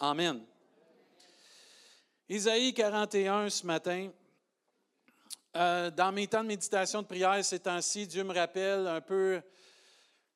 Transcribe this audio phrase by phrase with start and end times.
[0.00, 0.40] Amen.
[2.28, 4.10] Isaïe 41 ce matin.
[5.56, 9.42] Euh, dans mes temps de méditation de prière ces temps-ci, Dieu me rappelle un peu,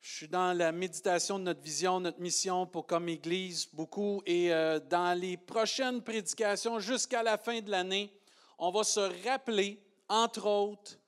[0.01, 4.21] je suis dans la méditation de notre vision, notre mission pour comme Église, beaucoup.
[4.27, 8.13] Et euh, dans les prochaines prédications, jusqu'à la fin de l'année,
[8.59, 10.99] on va se rappeler, entre autres,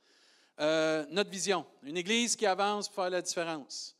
[0.60, 1.66] euh, notre vision.
[1.82, 3.96] Une Église qui avance pour faire la différence.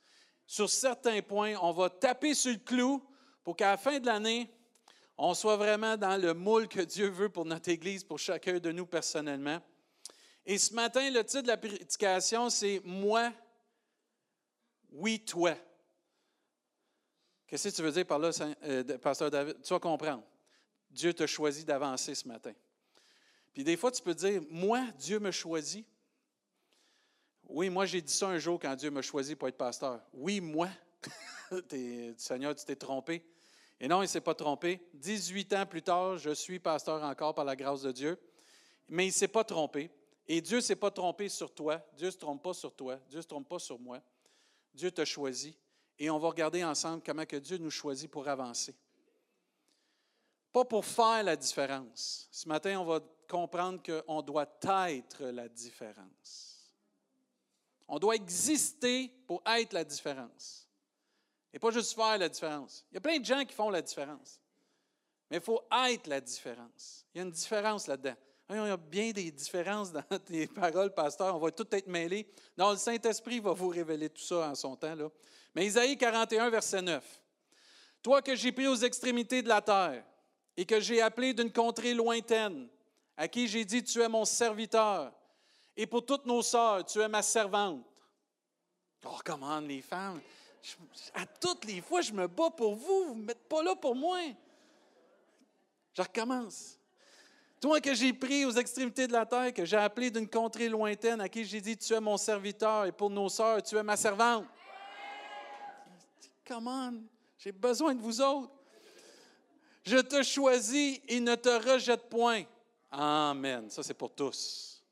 [0.46, 3.04] Sur certains points, on va taper sur le clou
[3.44, 4.50] pour qu'à la fin de l'année,
[5.16, 8.72] on soit vraiment dans le moule que Dieu veut pour notre Église, pour chacun de
[8.72, 9.60] nous personnellement.
[10.46, 13.32] Et ce matin, le titre de la prédication, c'est Moi,
[14.90, 15.54] oui, toi.
[17.46, 18.30] Qu'est-ce que tu veux dire par là,
[18.64, 19.60] euh, Pasteur David?
[19.62, 20.22] Tu vas comprendre.
[20.90, 22.52] Dieu t'a choisi d'avancer ce matin.
[23.52, 25.86] Puis des fois, tu peux dire, moi, Dieu me choisit.
[27.44, 30.00] Oui, moi, j'ai dit ça un jour quand Dieu m'a choisi pour être pasteur.
[30.12, 30.68] Oui, moi.
[32.16, 33.24] Seigneur, tu t'es trompé.
[33.80, 34.80] Et non, il ne s'est pas trompé.
[34.94, 38.18] 18 ans plus tard, je suis pasteur encore par la grâce de Dieu.
[38.88, 39.90] Mais il ne s'est pas trompé.
[40.26, 41.80] Et Dieu ne s'est pas trompé sur toi.
[41.96, 42.96] Dieu ne se trompe pas sur toi.
[43.08, 44.00] Dieu ne se trompe pas sur moi.
[44.72, 45.56] Dieu t'a choisi.
[45.98, 48.74] Et on va regarder ensemble comment que Dieu nous choisit pour avancer.
[50.52, 52.28] Pas pour faire la différence.
[52.30, 56.72] Ce matin, on va comprendre qu'on doit être la différence.
[57.86, 60.63] On doit exister pour être la différence.
[61.54, 62.84] Et pas juste faire la différence.
[62.90, 64.40] Il y a plein de gens qui font la différence.
[65.30, 67.06] Mais il faut être la différence.
[67.14, 68.16] Il y a une différence là-dedans.
[68.50, 71.36] Il y a bien des différences dans tes paroles, pasteur.
[71.36, 72.28] On va tout être mêlés.
[72.58, 74.96] Non, le Saint-Esprit va vous révéler tout ça en son temps.
[74.96, 75.08] Là.
[75.54, 77.20] Mais Isaïe 41, verset 9.
[78.02, 80.04] Toi que j'ai pris aux extrémités de la terre
[80.56, 82.68] et que j'ai appelé d'une contrée lointaine,
[83.16, 85.12] à qui j'ai dit, tu es mon serviteur,
[85.76, 87.84] et pour toutes nos sœurs, tu es ma servante.
[89.06, 90.20] Oh, comment les femmes,
[91.14, 93.94] à toutes les fois, je me bats pour vous, vous ne m'êtes pas là pour
[93.94, 94.18] moi.
[95.92, 96.78] Je recommence.
[97.60, 101.20] Toi que j'ai pris aux extrémités de la terre, que j'ai appelé d'une contrée lointaine,
[101.20, 103.96] à qui j'ai dit, tu es mon serviteur, et pour nos sœurs, tu es ma
[103.96, 104.44] servante.
[106.46, 106.92] Comment?
[107.38, 108.52] J'ai besoin de vous autres.
[109.82, 112.44] Je te choisis et ne te rejette point.
[112.90, 113.68] Amen.
[113.70, 114.82] Ça, c'est pour tous.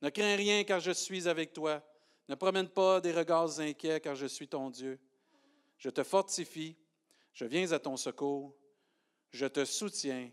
[0.00, 1.82] Ne crains rien car je suis avec toi.
[2.28, 4.98] Ne promène pas des regards inquiets car je suis ton Dieu.
[5.78, 6.76] Je te fortifie.
[7.32, 8.54] Je viens à ton secours.
[9.30, 10.30] Je te soutiens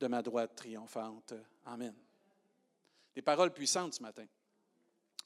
[0.00, 1.34] de ma droite triomphante.
[1.64, 1.94] Amen.
[3.14, 4.26] Des paroles puissantes ce matin.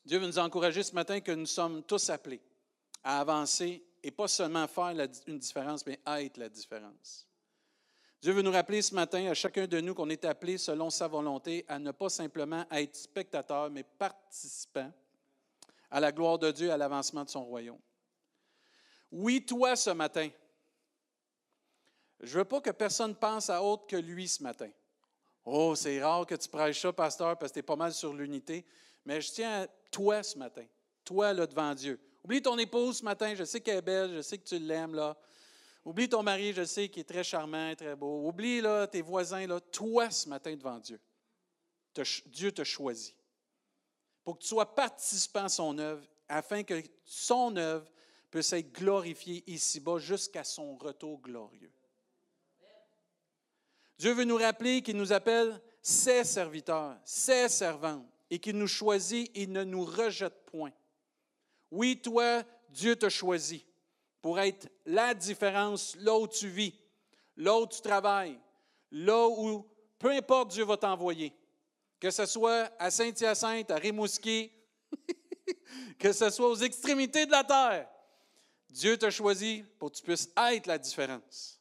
[0.05, 2.43] Dieu veut nous encourager ce matin que nous sommes tous appelés
[3.03, 4.94] à avancer et pas seulement faire
[5.27, 7.27] une différence, mais être la différence.
[8.21, 11.09] Dieu veut nous rappeler ce matin à chacun de nous qu'on est appelé selon sa
[11.09, 14.93] volonté à ne pas simplement être spectateur, mais participant
[15.91, 17.80] à la gloire de Dieu à l'avancement de son royaume.
[19.10, 20.28] Oui, toi ce matin,
[22.20, 24.70] je ne veux pas que personne pense à autre que lui ce matin.
[25.44, 28.12] Oh, c'est rare que tu prêches ça, pasteur, parce que tu es pas mal sur
[28.12, 28.64] l'unité.
[29.04, 30.64] Mais je tiens à toi ce matin,
[31.04, 32.00] toi là devant Dieu.
[32.25, 34.94] Oublie ton épouse ce matin, je sais qu'elle est belle, je sais que tu l'aimes
[34.94, 35.16] là.
[35.84, 38.26] Oublie ton mari, je sais qu'il est très charmant, très beau.
[38.26, 40.98] Oublie là, tes voisins, là, toi ce matin devant Dieu.
[42.26, 43.14] Dieu te choisit
[44.26, 47.88] pour que tu sois participant à son œuvre, afin que son œuvre
[48.28, 51.70] puisse être glorifiée ici-bas jusqu'à son retour glorieux.
[53.97, 59.31] Dieu veut nous rappeler qu'il nous appelle ses serviteurs, ses servantes, et qu'il nous choisit
[59.32, 60.72] et ne nous rejette point.
[61.70, 63.64] Oui, toi, Dieu te choisit
[64.20, 66.75] pour être la différence là où tu vis,
[67.37, 68.41] là où tu travailles,
[68.91, 69.64] là où,
[70.00, 71.32] peu importe, Dieu va t'envoyer.
[72.00, 74.52] Que ce soit à Saint-Hyacinthe, à Rimouski,
[75.98, 77.88] que ce soit aux extrémités de la terre,
[78.68, 81.60] Dieu t'a choisi pour que tu puisses être la différence.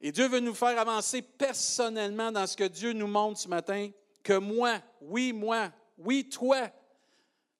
[0.00, 3.90] Et Dieu veut nous faire avancer personnellement dans ce que Dieu nous montre ce matin,
[4.22, 6.70] que moi, oui, moi, oui, toi,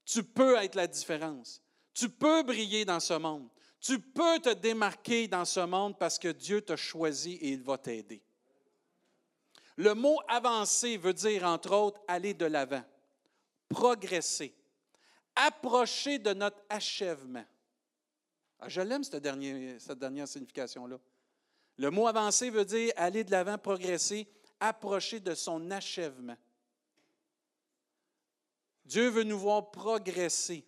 [0.05, 1.63] tu peux être la différence.
[1.93, 3.49] Tu peux briller dans ce monde.
[3.81, 7.79] Tu peux te démarquer dans ce monde parce que Dieu t'a choisi et il va
[7.79, 8.23] t'aider.
[9.77, 12.83] Le mot avancer veut dire, entre autres, aller de l'avant,
[13.69, 14.55] progresser,
[15.35, 17.45] approcher de notre achèvement.
[18.59, 20.99] Ah, je l'aime, cette dernière, cette dernière signification-là.
[21.77, 24.27] Le mot avancer veut dire aller de l'avant, progresser,
[24.61, 26.37] approcher de son achèvement.
[28.87, 30.65] Dieu veut nous voir progresser.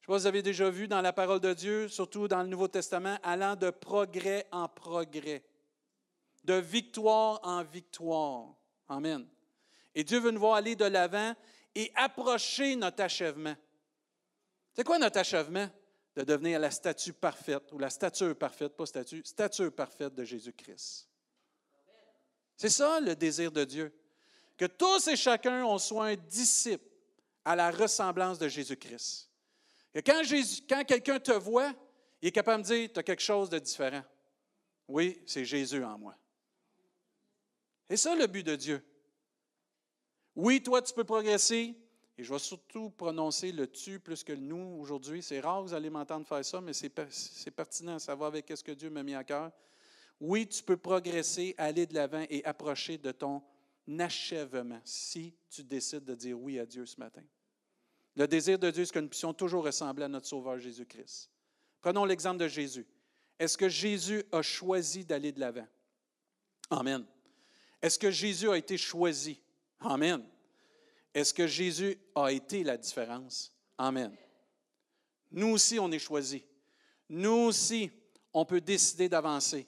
[0.00, 2.26] Je ne sais pas si vous avez déjà vu dans la parole de Dieu, surtout
[2.26, 5.44] dans le Nouveau Testament, allant de progrès en progrès,
[6.44, 8.54] de victoire en victoire.
[8.88, 9.26] Amen.
[9.94, 11.34] Et Dieu veut nous voir aller de l'avant
[11.74, 13.54] et approcher notre achèvement.
[14.74, 15.68] C'est quoi notre achèvement?
[16.14, 21.08] de devenir la statue parfaite, ou la stature parfaite, pas statue, stature parfaite de Jésus-Christ.
[22.56, 23.92] C'est ça le désir de Dieu.
[24.56, 26.84] Que tous et chacun, on soit un disciple
[27.44, 29.30] à la ressemblance de Jésus-Christ.
[29.94, 30.22] Que quand,
[30.68, 31.72] quand quelqu'un te voit,
[32.20, 34.02] il est capable de dire, tu as quelque chose de différent.
[34.86, 36.14] Oui, c'est Jésus en moi.
[37.92, 38.82] C'est ça le but de Dieu.
[40.34, 41.76] Oui, toi, tu peux progresser,
[42.16, 45.22] et je vais surtout prononcer le tu plus que le nous aujourd'hui.
[45.22, 48.64] C'est rare que vous allez m'entendre faire ça, mais c'est pertinent, ça va avec ce
[48.64, 49.52] que Dieu m'a mis à cœur.
[50.18, 53.42] Oui, tu peux progresser, aller de l'avant et approcher de ton
[53.98, 57.22] achèvement si tu décides de dire oui à Dieu ce matin.
[58.16, 61.30] Le désir de Dieu, c'est que nous puissions toujours ressembler à notre Sauveur Jésus-Christ.
[61.82, 62.86] Prenons l'exemple de Jésus.
[63.38, 65.68] Est-ce que Jésus a choisi d'aller de l'avant?
[66.70, 67.04] Amen.
[67.82, 69.40] Est-ce que Jésus a été choisi?
[69.80, 70.24] Amen.
[71.12, 73.52] Est-ce que Jésus a été la différence?
[73.76, 74.16] Amen.
[75.32, 76.42] Nous aussi, on est choisis.
[77.08, 77.90] Nous aussi,
[78.32, 79.66] on peut décider d'avancer.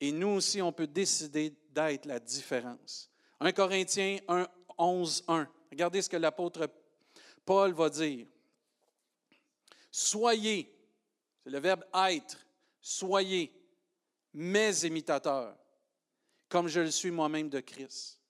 [0.00, 3.10] Et nous aussi, on peut décider d'être la différence.
[3.40, 4.46] 1 Corinthiens 1,
[4.78, 5.48] 11, 1.
[5.70, 6.70] Regardez ce que l'apôtre
[7.44, 8.26] Paul va dire.
[9.90, 10.74] Soyez,
[11.42, 12.38] c'est le verbe être,
[12.80, 13.52] soyez
[14.34, 15.56] mes imitateurs,
[16.48, 18.20] comme je le suis moi-même de Christ.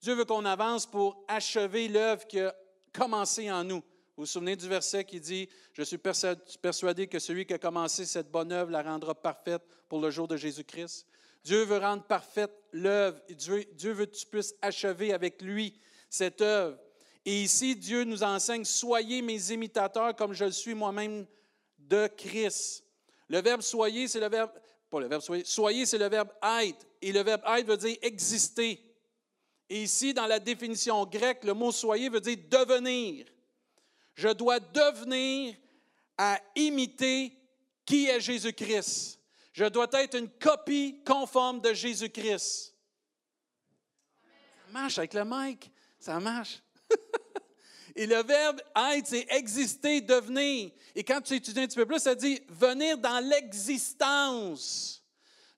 [0.00, 2.54] Dieu veut qu'on avance pour achever l'œuvre qui a
[2.92, 3.82] commencé en nous.
[4.16, 8.04] Vous vous souvenez du verset qui dit, Je suis persuadé que celui qui a commencé
[8.04, 11.06] cette bonne œuvre la rendra parfaite pour le jour de Jésus-Christ.
[11.44, 13.20] Dieu veut rendre parfaite l'œuvre.
[13.30, 16.78] Dieu, Dieu veut que tu puisses achever avec lui cette œuvre.
[17.24, 21.26] Et ici, Dieu nous enseigne, soyez mes imitateurs comme je le suis moi-même
[21.78, 22.84] de Christ.
[23.28, 24.50] Le verbe soyez, c'est le verbe,
[24.92, 26.28] pas le verbe soyez, soyez, c'est le verbe
[26.60, 26.86] être.
[27.00, 28.78] Et le verbe être veut dire exister.
[29.70, 33.24] Et ici, dans la définition grecque, le mot soyez veut dire devenir.
[34.14, 35.56] Je dois devenir
[36.18, 37.32] à imiter
[37.86, 39.18] qui est Jésus-Christ.
[39.54, 42.76] Je dois être une copie conforme de Jésus-Christ.
[44.66, 46.62] Ça marche avec le mic, ça marche.
[47.94, 48.60] Et le verbe
[48.94, 50.70] être, c'est exister, devenir.
[50.94, 55.02] Et quand tu étudies un petit peu plus, ça dit venir dans l'existence.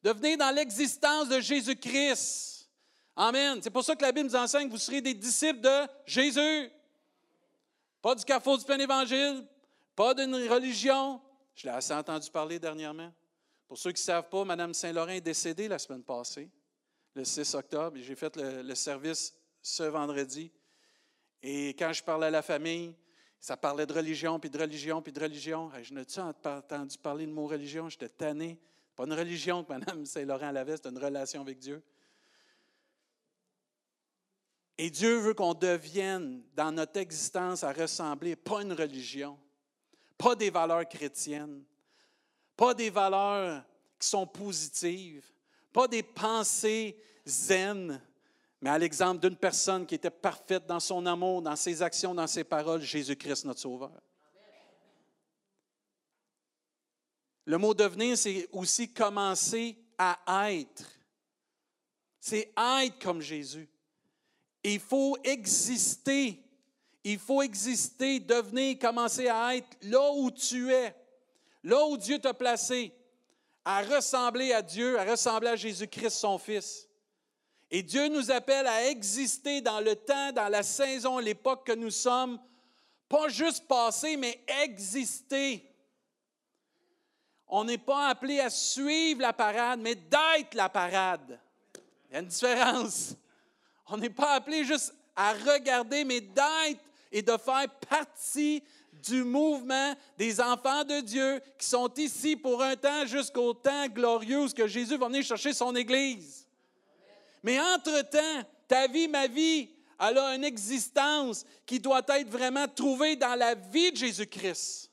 [0.02, 2.68] Devenir dans l'existence de Jésus-Christ.
[3.16, 3.60] Amen.
[3.62, 6.70] C'est pour ça que la Bible nous enseigne que vous serez des disciples de Jésus.
[8.02, 9.46] Pas du carrefour du plein évangile,
[9.94, 11.20] pas d'une religion.
[11.54, 13.12] Je l'ai assez entendu parler dernièrement.
[13.68, 16.50] Pour ceux qui ne savent pas, Mme Saint-Laurent est décédée la semaine passée,
[17.14, 17.96] le 6 octobre.
[18.00, 20.52] J'ai fait le, service ce vendredi.
[21.46, 22.94] Et quand je parlais à la famille,
[23.38, 25.70] ça parlait de religion, puis de religion, puis de religion.
[25.82, 27.90] Je n'ai-tu entendu parler de mot religion?
[27.90, 28.58] J'étais tanné.
[28.96, 31.82] Pas une religion que Mme Saint-Laurent avait, c'était une relation avec Dieu.
[34.78, 39.38] Et Dieu veut qu'on devienne dans notre existence à ressembler, pas une religion,
[40.16, 41.62] pas des valeurs chrétiennes,
[42.56, 43.62] pas des valeurs
[43.98, 45.30] qui sont positives,
[45.74, 46.96] pas des pensées
[47.26, 48.00] zen,
[48.64, 52.26] mais à l'exemple d'une personne qui était parfaite dans son amour, dans ses actions, dans
[52.26, 53.92] ses paroles, Jésus-Christ notre Sauveur.
[57.44, 60.82] Le mot devenir, c'est aussi commencer à être.
[62.18, 63.68] C'est être comme Jésus.
[64.62, 66.42] Il faut exister.
[67.04, 70.96] Il faut exister, devenir, commencer à être là où tu es,
[71.64, 72.94] là où Dieu t'a placé,
[73.62, 76.83] à ressembler à Dieu, à ressembler à Jésus-Christ, son Fils.
[77.70, 81.90] Et Dieu nous appelle à exister dans le temps, dans la saison, l'époque que nous
[81.90, 82.38] sommes,
[83.08, 85.64] pas juste passer, mais exister.
[87.46, 91.38] On n'est pas appelé à suivre la parade, mais d'être la parade.
[92.08, 93.14] Il y a une différence.
[93.86, 96.80] On n'est pas appelé juste à regarder, mais d'être
[97.12, 102.74] et de faire partie du mouvement des enfants de Dieu qui sont ici pour un
[102.74, 106.43] temps jusqu'au temps glorieux où Jésus va venir chercher son Église.
[107.44, 109.68] Mais entre-temps, ta vie, ma vie,
[110.00, 114.90] elle a une existence qui doit être vraiment trouvée dans la vie de Jésus-Christ.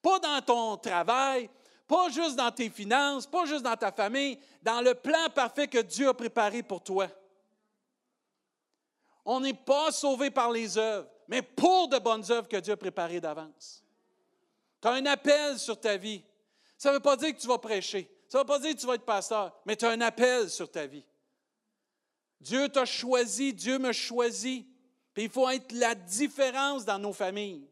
[0.00, 1.50] Pas dans ton travail,
[1.86, 5.82] pas juste dans tes finances, pas juste dans ta famille, dans le plan parfait que
[5.82, 7.08] Dieu a préparé pour toi.
[9.26, 12.76] On n'est pas sauvé par les œuvres, mais pour de bonnes œuvres que Dieu a
[12.78, 13.82] préparées d'avance.
[14.80, 16.22] Tu as un appel sur ta vie.
[16.78, 18.10] Ça ne veut pas dire que tu vas prêcher.
[18.30, 20.48] Ça ne veut pas dire que tu vas être pasteur, mais tu as un appel
[20.48, 21.04] sur ta vie.
[22.44, 24.66] Dieu t'a choisi, Dieu me choisit.
[25.14, 27.66] Puis il faut être la différence dans nos familles.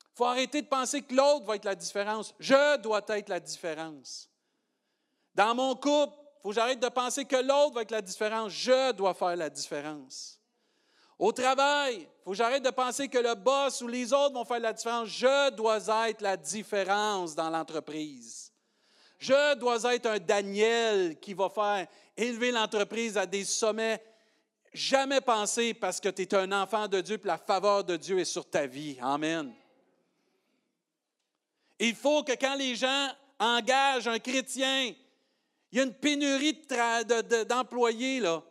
[0.00, 2.34] Il faut arrêter de penser que l'autre va être la différence.
[2.40, 4.28] Je dois être la différence.
[5.36, 8.52] Dans mon couple, il faut que j'arrête de penser que l'autre va être la différence.
[8.52, 10.40] Je dois faire la différence.
[11.16, 14.44] Au travail, il faut que j'arrête de penser que le boss ou les autres vont
[14.44, 15.08] faire la différence.
[15.10, 18.50] Je dois être la différence dans l'entreprise.
[19.20, 21.86] Je dois être un Daniel qui va faire
[22.20, 24.02] élever l'entreprise à des sommets
[24.72, 28.18] jamais pensés parce que tu es un enfant de Dieu et la faveur de Dieu
[28.18, 28.96] est sur ta vie.
[29.00, 29.52] Amen.
[31.78, 33.08] Il faut que quand les gens
[33.38, 34.92] engagent un chrétien,
[35.72, 36.60] il y a une pénurie
[37.48, 38.42] d'employés, là.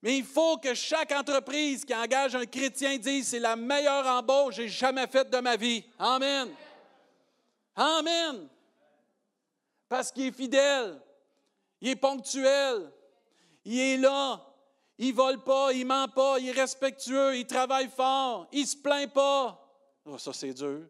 [0.00, 4.56] Mais il faut que chaque entreprise qui engage un chrétien dise c'est la meilleure embauche
[4.56, 5.84] que j'ai jamais faite de ma vie.
[5.98, 6.48] Amen.
[7.76, 8.48] Amen.
[9.88, 11.00] Parce qu'il est fidèle,
[11.80, 12.90] il est ponctuel,
[13.64, 14.40] il est là,
[14.98, 19.12] il vole pas, il ment pas, il est respectueux, il travaille fort, il se plaint
[19.12, 19.58] pas.
[20.04, 20.88] Oh, ça, c'est dur.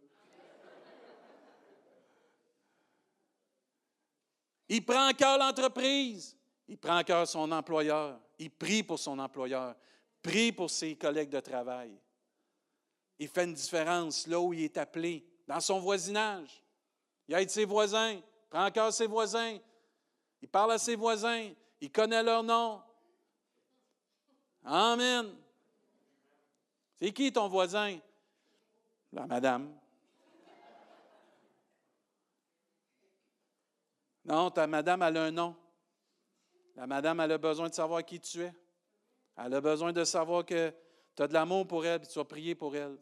[4.68, 6.36] Il prend en cœur l'entreprise.
[6.66, 8.18] Il prend en cœur son employeur.
[8.38, 9.76] Il prie pour son employeur.
[10.22, 11.92] Prie pour ses collègues de travail.
[13.18, 16.62] Il fait une différence là où il est appelé, dans son voisinage.
[17.28, 18.18] Il aide ses voisins.
[18.48, 19.58] Prend en cœur ses voisins.
[20.40, 21.50] Il parle à ses voisins.
[21.82, 22.80] Il connaît leur nom.
[24.64, 25.34] Amen.
[26.94, 27.98] C'est qui ton voisin?
[29.12, 29.76] La madame.
[34.24, 35.56] Non, ta madame, elle a un nom.
[36.76, 38.54] La madame, elle a besoin de savoir qui tu es.
[39.36, 40.72] Elle a besoin de savoir que
[41.16, 42.96] tu as de l'amour pour elle et tu vas prier pour elle.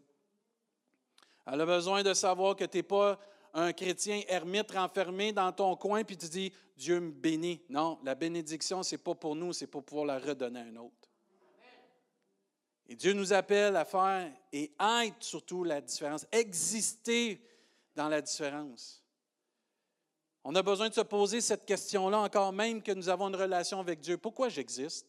[1.47, 3.21] Elle a besoin de savoir que tu n'es pas
[3.55, 7.61] un chrétien ermite renfermé dans ton coin puis tu dis Dieu me bénit.
[7.69, 10.77] Non, la bénédiction, ce n'est pas pour nous, c'est pour pouvoir la redonner à un
[10.77, 11.11] autre.
[12.89, 17.41] Et Dieu nous appelle à faire et être surtout la différence, exister
[17.95, 19.05] dans la différence.
[20.43, 23.79] On a besoin de se poser cette question-là encore même que nous avons une relation
[23.79, 24.17] avec Dieu.
[24.17, 25.07] Pourquoi j'existe?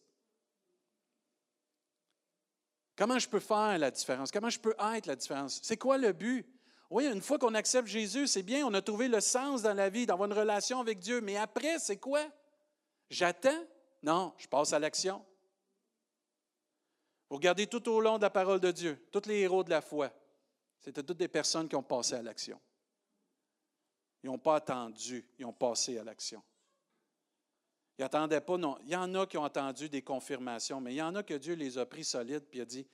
[2.94, 4.30] Comment je peux faire la différence?
[4.30, 5.58] Comment je peux être la différence?
[5.62, 6.46] C'est quoi le but?
[6.92, 9.88] Oui, une fois qu'on accepte Jésus, c'est bien, on a trouvé le sens dans la
[9.88, 11.22] vie, d'avoir une relation avec Dieu.
[11.22, 12.22] Mais après, c'est quoi?
[13.08, 13.64] J'attends?
[14.02, 15.24] Non, je passe à l'action.
[17.30, 19.80] Vous regardez tout au long de la parole de Dieu, tous les héros de la
[19.80, 20.12] foi,
[20.80, 22.60] c'était toutes des personnes qui ont passé à l'action.
[24.22, 26.42] Ils n'ont pas attendu, ils ont passé à l'action.
[27.96, 28.76] Ils n'attendaient pas, non.
[28.82, 31.34] Il y en a qui ont attendu des confirmations, mais il y en a que
[31.34, 32.86] Dieu les a pris solides puis a dit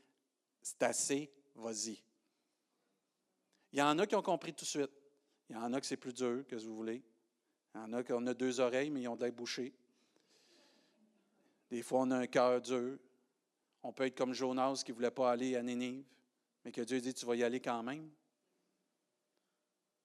[0.62, 2.00] C'est assez, vas-y.
[3.72, 4.90] Il y en a qui ont compris tout de suite.
[5.48, 7.02] Il y en a que c'est plus dur que vous voulez.
[7.75, 9.75] Il y en a qui ont deux oreilles, mais ils ont des bouchées.
[11.70, 12.98] Des fois, on a un cœur dur.
[13.82, 16.04] On peut être comme Jonas qui ne voulait pas aller à Nénive,
[16.64, 18.10] mais que Dieu dit Tu vas y aller quand même.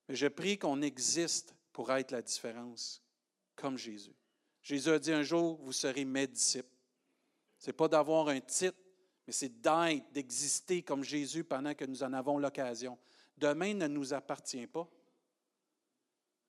[0.08, 3.02] Mais je prie qu'on existe pour être la différence,
[3.56, 4.14] comme Jésus.
[4.62, 6.70] Jésus a dit un jour, vous serez mes disciples.
[7.58, 8.78] Ce n'est pas d'avoir un titre,
[9.26, 12.98] mais c'est d'être, d'exister comme Jésus pendant que nous en avons l'occasion.
[13.44, 14.88] Demain ne nous appartient pas.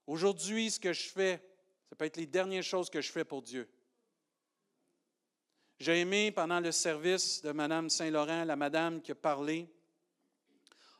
[0.06, 1.42] Aujourd'hui, ce que je fais,
[1.88, 3.68] ça peut être les dernières choses que je fais pour Dieu.
[5.80, 9.68] J'ai aimé pendant le service de Mme Saint-Laurent, la madame qui a parlé,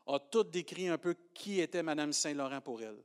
[0.08, 3.00] a tout décrit un peu qui était Mme Saint-Laurent pour elle.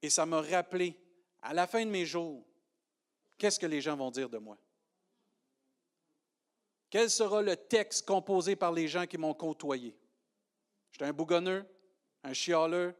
[0.00, 0.96] Et ça m'a rappelé,
[1.42, 2.46] à la fin de mes jours,
[3.36, 4.56] qu'est-ce que les gens vont dire de moi?
[6.88, 9.98] Quel sera le texte composé par les gens qui m'ont côtoyé?
[10.94, 11.66] J'étais un bougonneux,
[12.22, 12.94] un chialeux,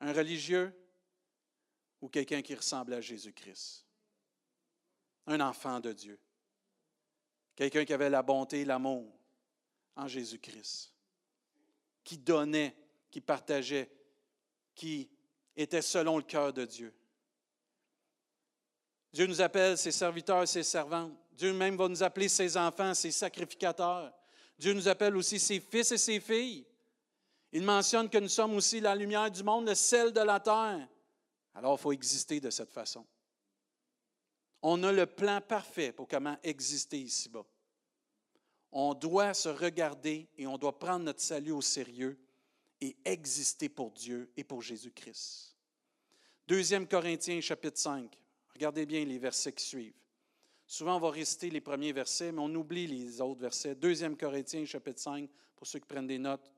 [0.00, 0.74] un religieux
[2.00, 3.86] ou quelqu'un qui ressemblait à Jésus-Christ?
[5.26, 6.18] Un enfant de Dieu.
[7.54, 9.12] Quelqu'un qui avait la bonté et l'amour
[9.94, 10.94] en Jésus-Christ
[12.02, 12.74] qui donnait,
[13.10, 13.90] qui partageait,
[14.74, 15.10] qui
[15.54, 16.94] était selon le cœur de Dieu.
[19.12, 21.12] Dieu nous appelle ses serviteurs, ses servantes.
[21.32, 24.12] Dieu même va nous appeler ses enfants, ses sacrificateurs.
[24.58, 26.66] Dieu nous appelle aussi ses fils et ses filles.
[27.52, 30.88] Il mentionne que nous sommes aussi la lumière du monde, le sel de la terre.
[31.54, 33.04] Alors, il faut exister de cette façon.
[34.62, 37.44] On a le plan parfait pour comment exister ici-bas
[38.72, 42.18] on doit se regarder et on doit prendre notre salut au sérieux
[42.80, 45.54] et exister pour Dieu et pour Jésus-Christ.
[46.48, 48.18] Deuxième Corinthiens chapitre 5.
[48.54, 49.94] Regardez bien les versets qui suivent.
[50.66, 53.74] Souvent, on va réciter les premiers versets, mais on oublie les autres versets.
[53.74, 56.50] Deuxième Corinthiens chapitre 5, pour ceux qui prennent des notes.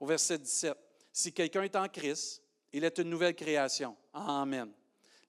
[0.00, 0.76] Au verset 17.
[1.12, 3.96] Si quelqu'un est en Christ, il est une nouvelle création.
[4.12, 4.72] Amen.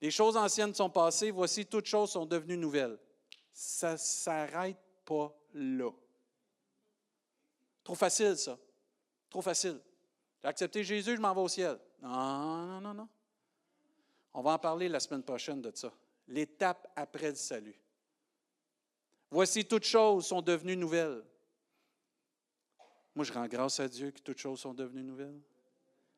[0.02, 2.98] Les choses anciennes sont passées, voici toutes choses sont devenues nouvelles.
[3.52, 5.92] Ça ne s'arrête pas là.
[7.84, 8.58] Trop facile, ça.
[9.30, 9.80] Trop facile.
[10.42, 11.78] J'ai accepté Jésus, je m'en vais au ciel.
[12.02, 13.10] Non, non, non, non.
[14.34, 15.92] On va en parler la semaine prochaine de ça.
[16.28, 17.80] L'étape après le salut.
[19.32, 21.24] Voici toutes choses sont devenues nouvelles.
[23.20, 25.42] Moi, je rends grâce à Dieu que toutes choses sont devenues nouvelles.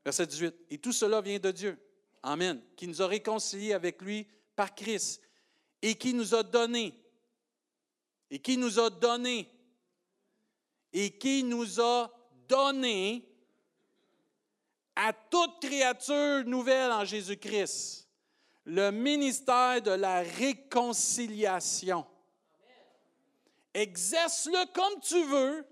[0.05, 0.53] Verset 18.
[0.69, 1.75] Et tout cela vient de Dieu.
[2.21, 2.61] Amen.
[2.75, 5.19] Qui nous a réconciliés avec lui par Christ
[5.81, 6.93] et qui nous a donné,
[8.29, 9.49] et qui nous a donné,
[10.93, 12.13] et qui nous a
[12.47, 13.27] donné
[14.95, 18.07] à toute créature nouvelle en Jésus-Christ
[18.65, 22.05] le ministère de la réconciliation.
[23.73, 25.65] Exerce-le comme tu veux,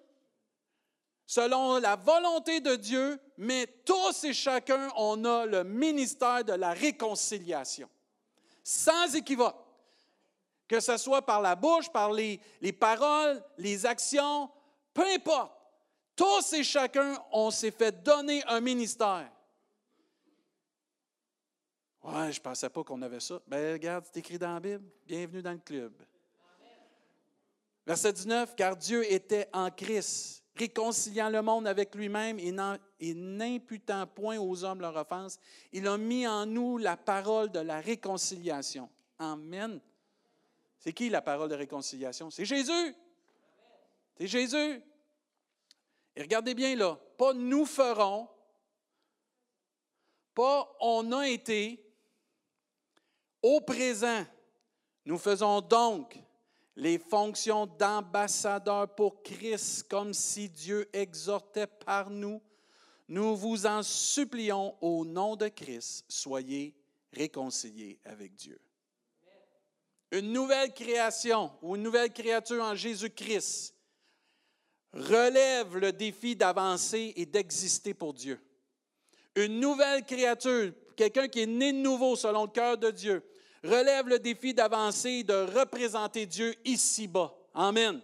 [1.29, 6.71] selon la volonté de Dieu, mais tous et chacun, on a le ministère de la
[6.71, 7.87] réconciliation,
[8.63, 9.55] sans équivoque.
[10.67, 14.49] Que ce soit par la bouche, par les, les paroles, les actions,
[14.91, 15.51] peu importe.
[16.15, 19.29] Tous et chacun, on s'est fait donner un ministère.
[22.01, 23.39] Ouais, je ne pensais pas qu'on avait ça.
[23.45, 24.83] Ben, regarde, c'est écrit dans la Bible.
[25.05, 25.93] Bienvenue dans le club.
[27.85, 34.37] Verset 19, car Dieu était en Christ, réconciliant le monde avec lui-même et n'imputant point
[34.37, 35.39] aux hommes leur offense.
[35.71, 38.89] Il a mis en nous la parole de la réconciliation.
[39.17, 39.79] Amen.
[40.77, 42.29] C'est qui la parole de réconciliation?
[42.29, 42.95] C'est Jésus.
[44.17, 44.81] C'est Jésus.
[46.15, 48.27] Et regardez bien là, pas nous ferons,
[50.33, 51.81] pas on a été,
[53.41, 54.25] au présent,
[55.05, 56.19] nous faisons donc
[56.79, 62.41] les fonctions d'ambassadeurs pour Christ, comme si Dieu exhortait par nous.
[63.09, 66.73] Nous vous en supplions au nom de Christ, soyez
[67.11, 68.57] réconciliés avec Dieu.
[70.11, 73.75] Une nouvelle création ou une nouvelle créature en Jésus-Christ
[74.93, 78.39] relève le défi d'avancer et d'exister pour Dieu.
[79.35, 83.21] Une nouvelle créature, quelqu'un qui est né de nouveau selon le cœur de Dieu,
[83.63, 87.33] relève le défi d'avancer et de représenter Dieu ici-bas.
[87.53, 88.01] Amen.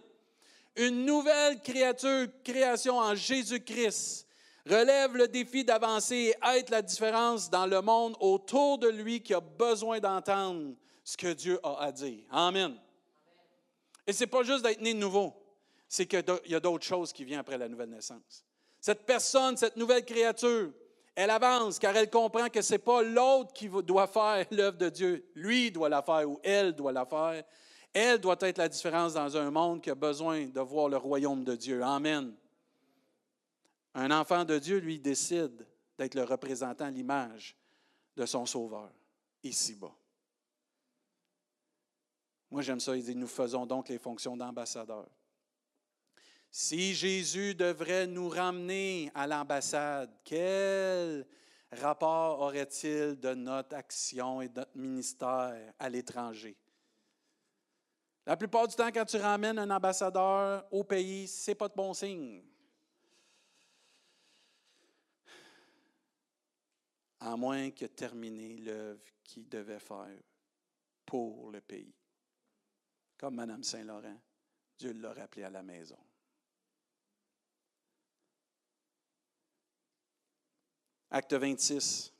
[0.76, 4.26] Une nouvelle créature, création en Jésus-Christ,
[4.68, 9.32] relève le défi d'avancer et être la différence dans le monde autour de lui qui
[9.32, 12.24] a besoin d'entendre ce que Dieu a à dire.
[12.30, 12.76] Amen.
[14.06, 15.32] Et ce n'est pas juste d'être né de nouveau,
[15.88, 18.44] c'est qu'il y a d'autres choses qui viennent après la nouvelle naissance.
[18.80, 20.72] Cette personne, cette nouvelle créature,
[21.16, 24.90] elle avance car elle comprend que ce n'est pas l'autre qui doit faire l'œuvre de
[24.90, 25.30] Dieu.
[25.34, 27.42] Lui doit la faire ou elle doit la faire.
[27.92, 31.42] Elle doit être la différence dans un monde qui a besoin de voir le royaume
[31.42, 31.82] de Dieu.
[31.82, 32.36] Amen.
[33.94, 37.56] Un enfant de Dieu, lui, décide d'être le représentant, l'image
[38.14, 38.90] de son Sauveur,
[39.42, 39.94] ici-bas.
[42.50, 42.94] Moi, j'aime ça.
[42.94, 45.08] Il dit, nous faisons donc les fonctions d'ambassadeurs.
[46.50, 51.26] Si Jésus devrait nous ramener à l'ambassade, quel
[51.72, 56.56] rapport aurait-il de notre action et de notre ministère à l'étranger?
[58.26, 61.74] La plupart du temps, quand tu ramènes un ambassadeur au pays, ce n'est pas de
[61.74, 62.42] bon signe.
[67.20, 70.22] À moins qu'il ait terminé l'œuvre qu'il devait faire
[71.04, 71.94] pour le pays.
[73.16, 74.20] Comme Mme Saint-Laurent,
[74.76, 75.98] Dieu l'a rappelé à la maison.
[81.10, 82.12] Acte 26.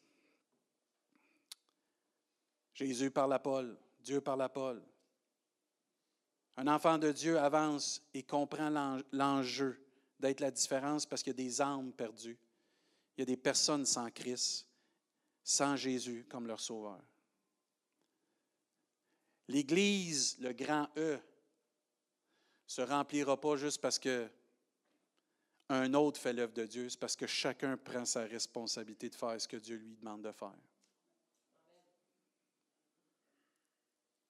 [2.75, 4.83] Jésus parle à Paul, Dieu parle à Paul.
[6.59, 8.71] Un enfant de Dieu avance et comprend
[9.13, 9.79] l'enjeu
[10.19, 12.39] d'être la différence parce qu'il y a des âmes perdues.
[13.17, 14.67] Il y a des personnes sans Christ,
[15.43, 17.03] sans Jésus comme leur sauveur.
[19.49, 21.19] L'Église, le grand E,
[22.67, 24.29] se remplira pas juste parce que
[25.69, 29.41] un autre fait l'œuvre de Dieu, c'est parce que chacun prend sa responsabilité de faire
[29.41, 30.55] ce que Dieu lui demande de faire.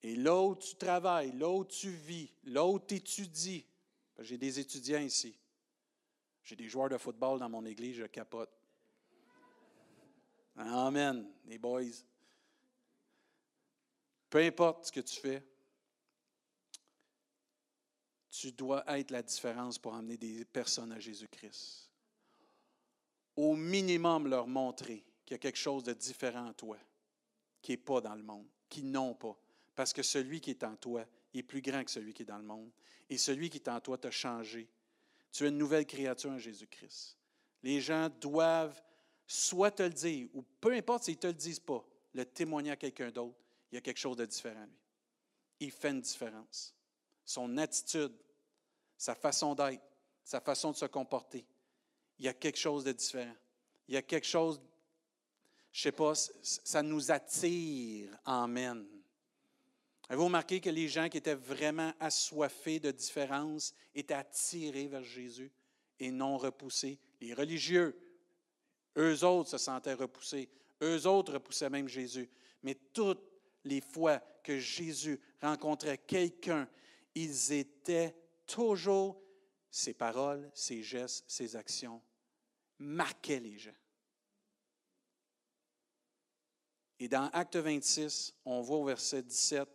[0.03, 3.67] Et là où tu travailles, là où tu vis, là où tu étudies,
[4.21, 5.37] j'ai des étudiants ici,
[6.45, 8.51] j'ai des joueurs de football dans mon église, je capote.
[10.57, 11.83] Amen, les boys.
[14.31, 15.43] Peu importe ce que tu fais,
[18.41, 21.91] tu dois être la différence pour amener des personnes à Jésus-Christ.
[23.35, 26.77] Au minimum, leur montrer qu'il y a quelque chose de différent en toi,
[27.63, 29.37] qui n'est pas dans le monde, qui n'ont pas.
[29.75, 32.39] Parce que celui qui est en toi est plus grand que celui qui est dans
[32.39, 32.71] le monde.
[33.09, 34.69] Et celui qui est en toi t'a changé.
[35.33, 37.17] Tu es une nouvelle créature en Jésus-Christ.
[37.63, 38.83] Les gens doivent
[39.27, 42.71] soit te le dire, ou peu importe s'ils ne te le disent pas, le témoigner
[42.71, 43.37] à quelqu'un d'autre,
[43.71, 44.79] il y a quelque chose de différent lui.
[45.61, 46.75] Il fait une différence.
[47.25, 48.13] Son attitude,
[48.97, 49.83] sa façon d'être,
[50.25, 51.45] sa façon de se comporter.
[52.19, 53.37] Il y a quelque chose de différent.
[53.89, 54.61] Il y a quelque chose,
[55.73, 58.19] je ne sais pas, ça nous attire.
[58.25, 58.87] Amen.
[60.09, 65.51] Avez-vous remarqué que les gens qui étaient vraiment assoiffés de différence étaient attirés vers Jésus
[65.99, 66.99] et non repoussés?
[67.21, 67.99] Les religieux,
[68.97, 70.49] eux autres se sentaient repoussés.
[70.83, 72.29] Eux autres repoussaient même Jésus.
[72.63, 73.23] Mais toutes
[73.65, 76.69] les fois que Jésus rencontrait quelqu'un,
[77.15, 78.15] ils étaient
[78.47, 79.21] toujours,
[79.71, 82.03] ses paroles, ses gestes, ses actions
[82.79, 83.75] marquaient les gens.
[86.99, 89.69] Et dans Acte 26, on voit au verset 17,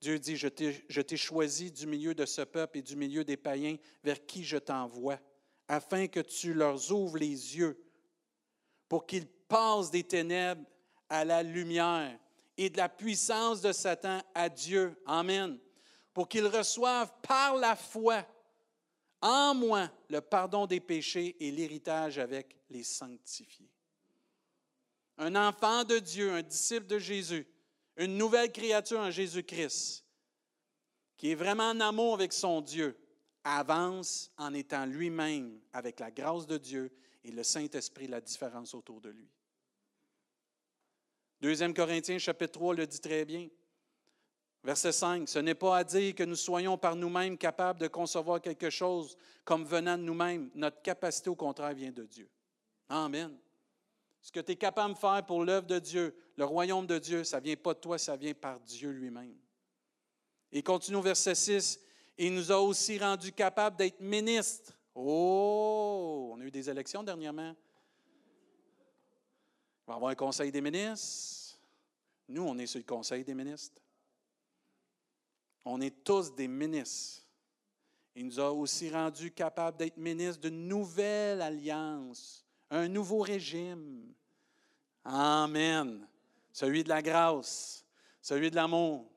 [0.00, 3.76] Dieu dit, je t'ai choisi du milieu de ce peuple et du milieu des païens
[4.02, 5.20] vers qui je t'envoie,
[5.68, 7.80] afin que tu leur ouvres les yeux
[8.88, 10.64] pour qu'ils passent des ténèbres
[11.08, 12.18] à la lumière
[12.56, 15.00] et de la puissance de Satan à Dieu.
[15.06, 15.58] Amen.
[16.12, 18.26] Pour qu'ils reçoivent par la foi
[19.20, 23.72] en moi le pardon des péchés et l'héritage avec les sanctifiés
[25.18, 27.46] un enfant de Dieu, un disciple de Jésus,
[27.96, 30.04] une nouvelle créature en Jésus-Christ,
[31.16, 32.98] qui est vraiment en amour avec son Dieu,
[33.44, 36.90] avance en étant lui-même, avec la grâce de Dieu
[37.24, 39.28] et le Saint-Esprit, la différence autour de lui.
[41.40, 43.48] Deuxième Corinthiens chapitre 3 le dit très bien.
[44.64, 48.40] Verset 5, ce n'est pas à dire que nous soyons par nous-mêmes capables de concevoir
[48.40, 50.50] quelque chose comme venant de nous-mêmes.
[50.54, 52.28] Notre capacité, au contraire, vient de Dieu.
[52.88, 53.36] Amen.
[54.20, 57.24] Ce que tu es capable de faire pour l'œuvre de Dieu, le royaume de Dieu,
[57.24, 59.34] ça ne vient pas de toi, ça vient par Dieu lui-même.
[60.52, 61.80] Et continue au verset 6.
[62.18, 64.78] Il nous a aussi rendus capables d'être ministres.
[64.94, 67.56] Oh, on a eu des élections dernièrement.
[69.80, 71.58] Il va avoir un conseil des ministres.
[72.28, 73.82] Nous, on est sur le conseil des ministres.
[75.64, 77.22] On est tous des ministres.
[78.14, 84.12] Il nous a aussi rendus capables d'être ministres d'une nouvelle alliance un nouveau régime.
[85.04, 86.06] Amen.
[86.52, 87.84] Celui de la grâce,
[88.20, 89.10] celui de l'amour,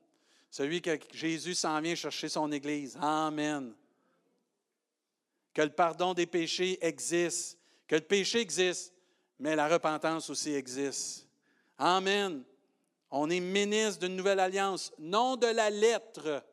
[0.50, 2.96] celui que Jésus s'en vient chercher son Église.
[3.00, 3.74] Amen.
[5.54, 8.92] Que le pardon des péchés existe, que le péché existe,
[9.38, 11.26] mais la repentance aussi existe.
[11.78, 12.42] Amen.
[13.18, 16.44] On est ministre d'une nouvelle alliance, non de la lettre.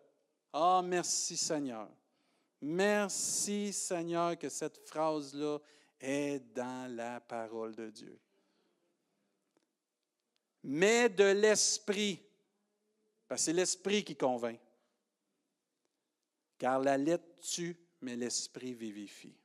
[0.53, 1.89] Ah, merci Seigneur.
[2.61, 5.59] Merci Seigneur que cette phrase-là
[5.99, 8.17] est dans la parole de Dieu.
[10.63, 12.21] Mais de l'esprit,
[13.27, 14.59] parce que c'est l'esprit qui convainc.
[16.57, 19.35] Car la lettre tue, mais l'esprit vivifie.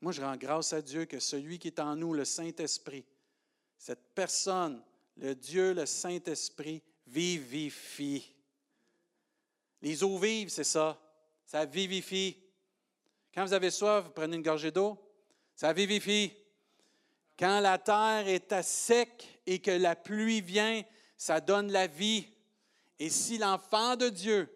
[0.00, 3.04] Moi, je rends grâce à Dieu que celui qui est en nous, le Saint-Esprit,
[3.76, 4.82] cette personne,
[5.16, 8.34] le Dieu, le Saint-Esprit, vivifie.
[9.82, 10.98] Les eaux vives, c'est ça.
[11.44, 12.36] Ça vivifie.
[13.34, 14.98] Quand vous avez soif, vous prenez une gorgée d'eau,
[15.54, 16.32] ça vivifie.
[17.38, 20.82] Quand la terre est à sec et que la pluie vient,
[21.16, 22.26] ça donne la vie.
[22.98, 24.48] Et si l'enfant de Dieu,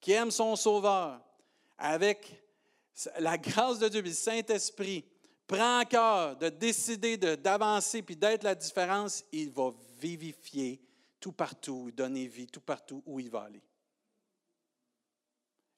[0.00, 1.20] qui aime son Sauveur,
[1.78, 2.42] avec
[3.18, 5.04] la grâce de Dieu le Saint-Esprit,
[5.46, 10.80] prend cœur de décider d'avancer puis d'être la différence, il va vivifier
[11.20, 13.62] tout partout, donner vie tout partout où il va aller.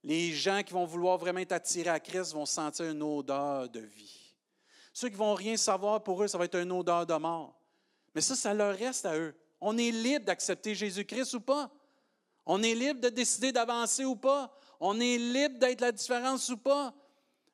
[0.05, 3.81] Les gens qui vont vouloir vraiment être attirés à Christ vont sentir une odeur de
[3.81, 4.35] vie.
[4.93, 7.59] Ceux qui vont rien savoir, pour eux, ça va être une odeur de mort.
[8.15, 9.35] Mais ça, ça leur reste à eux.
[9.61, 11.71] On est libre d'accepter Jésus-Christ ou pas?
[12.47, 14.53] On est libre de décider d'avancer ou pas?
[14.81, 16.95] On est libre d'être la différence ou pas?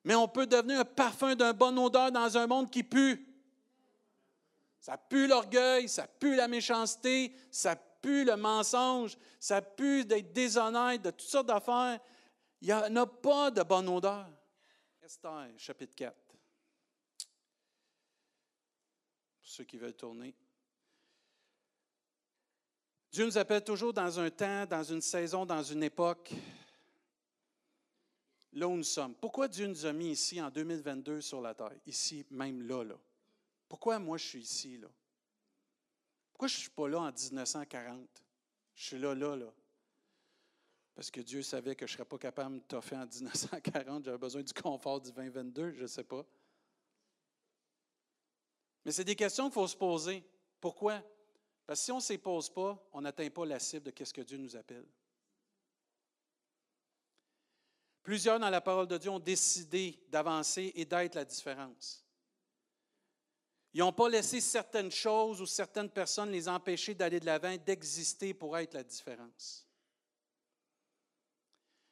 [0.05, 3.27] Mais on peut devenir un parfum d'une bonne odeur dans un monde qui pue.
[4.79, 11.01] Ça pue l'orgueil, ça pue la méchanceté, ça pue le mensonge, ça pue d'être déshonnête,
[11.01, 11.99] de toutes sortes d'affaires.
[12.61, 14.29] Il n'y a pas de bonne odeur.
[15.03, 16.15] Esther, chapitre 4.
[16.25, 16.37] Pour
[19.41, 20.35] ceux qui veulent tourner.
[23.11, 26.31] Dieu nous appelle toujours dans un temps, dans une saison, dans une époque,
[28.55, 29.13] là où nous sommes.
[29.15, 32.95] Pourquoi Dieu nous a mis ici en 2022 sur la terre, ici, même là, là?
[33.67, 34.87] Pourquoi moi je suis ici, là?
[36.31, 38.23] Pourquoi je ne suis pas là en 1940?
[38.73, 39.53] Je suis là, là, là.
[40.95, 44.17] Parce que Dieu savait que je ne serais pas capable de toffer en 1940, j'avais
[44.17, 46.25] besoin du confort du 2022, je ne sais pas.
[48.85, 50.23] Mais c'est des questions qu'il faut se poser.
[50.61, 51.03] Pourquoi?
[51.65, 54.13] Parce que si on ne s'y pose pas, on n'atteint pas la cible de ce
[54.13, 54.85] que Dieu nous appelle.
[58.05, 62.05] Plusieurs dans la parole de Dieu ont décidé d'avancer et d'être la différence.
[63.73, 68.35] Ils n'ont pas laissé certaines choses ou certaines personnes les empêcher d'aller de l'avant, d'exister
[68.35, 69.67] pour être la différence.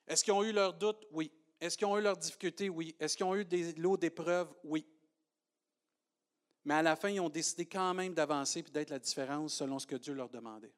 [0.06, 1.04] Est-ce qu'ils ont eu leurs doutes?
[1.10, 1.32] Oui.
[1.60, 2.70] Est-ce qu'ils ont eu leurs difficultés?
[2.70, 2.96] Oui.
[3.00, 4.54] Est-ce qu'ils ont eu des lots d'épreuves?
[4.64, 4.86] Oui.
[6.64, 9.80] Mais à la fin, ils ont décidé quand même d'avancer et d'être la différence selon
[9.80, 10.76] ce que Dieu leur demandait.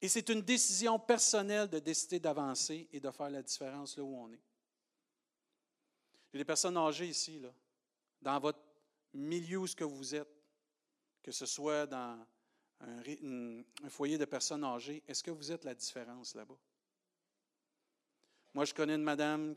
[0.00, 4.14] Et c'est une décision personnelle de décider d'avancer et de faire la différence là où
[4.14, 4.40] on est.
[6.34, 7.52] A des personnes âgées ici, là,
[8.20, 8.60] dans votre
[9.14, 10.28] milieu où ce que vous êtes,
[11.22, 12.24] que ce soit dans
[12.80, 16.58] un, un foyer de personnes âgées, est-ce que vous êtes la différence là-bas?
[18.54, 19.56] Moi, je connais une madame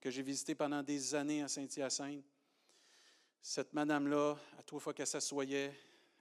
[0.00, 2.24] que j'ai visitée pendant des années à Saint-Hyacinthe.
[3.40, 5.74] Cette madame-là, à trois fois qu'elle s'assoyait,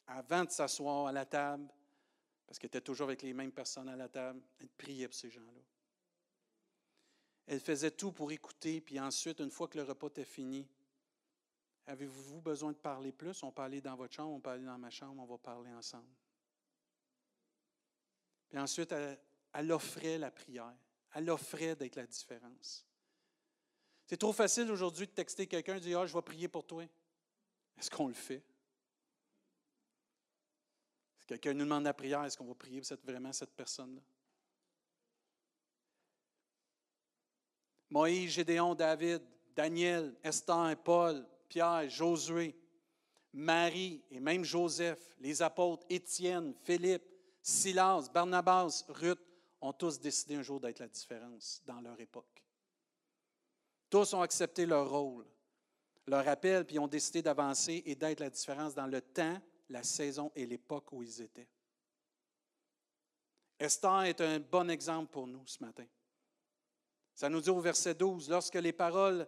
[0.07, 1.67] avant de s'asseoir à la table,
[2.51, 5.29] parce qu'elle était toujours avec les mêmes personnes à la table, elle priait pour ces
[5.29, 5.61] gens-là.
[7.47, 10.67] Elle faisait tout pour écouter, puis ensuite, une fois que le repas était fini,
[11.87, 13.41] avez-vous besoin de parler plus?
[13.43, 15.71] On peut aller dans votre chambre, on peut aller dans ma chambre, on va parler
[15.71, 16.09] ensemble.
[18.49, 18.91] Puis ensuite,
[19.53, 20.75] elle, offrait la prière.
[21.13, 22.85] Elle offrait d'être la différence.
[24.05, 26.67] C'est trop facile aujourd'hui de texter quelqu'un et de dire Ah, je vais prier pour
[26.67, 26.83] toi.
[27.77, 28.43] Est-ce qu'on le fait?
[31.31, 34.01] Quelqu'un nous demande la prière, est-ce qu'on va prier pour cette, vraiment cette personne-là?
[37.89, 39.21] Moïse, Gédéon, David,
[39.55, 42.53] Daniel, Esther, Paul, Pierre, Josué,
[43.31, 47.05] Marie et même Joseph, les apôtres Étienne, Philippe,
[47.41, 49.21] Silas, Barnabas, Ruth
[49.61, 52.43] ont tous décidé un jour d'être la différence dans leur époque.
[53.89, 55.25] Tous ont accepté leur rôle,
[56.07, 59.41] leur appel, puis ont décidé d'avancer et d'être la différence dans le temps,
[59.71, 61.47] la saison et l'époque où ils étaient.
[63.59, 65.85] Esther est un bon exemple pour nous ce matin.
[67.13, 69.27] Ça nous dit au verset 12, lorsque les paroles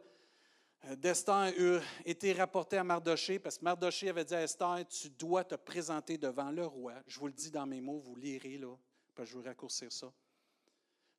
[0.85, 5.09] euh, d'Esther eurent été rapportées à Mardoché, parce que Mardoché avait dit à Esther, tu
[5.09, 6.95] dois te présenter devant le roi.
[7.05, 8.75] Je vous le dis dans mes mots, vous lirez là,
[9.21, 10.11] je vais raccourcir ça.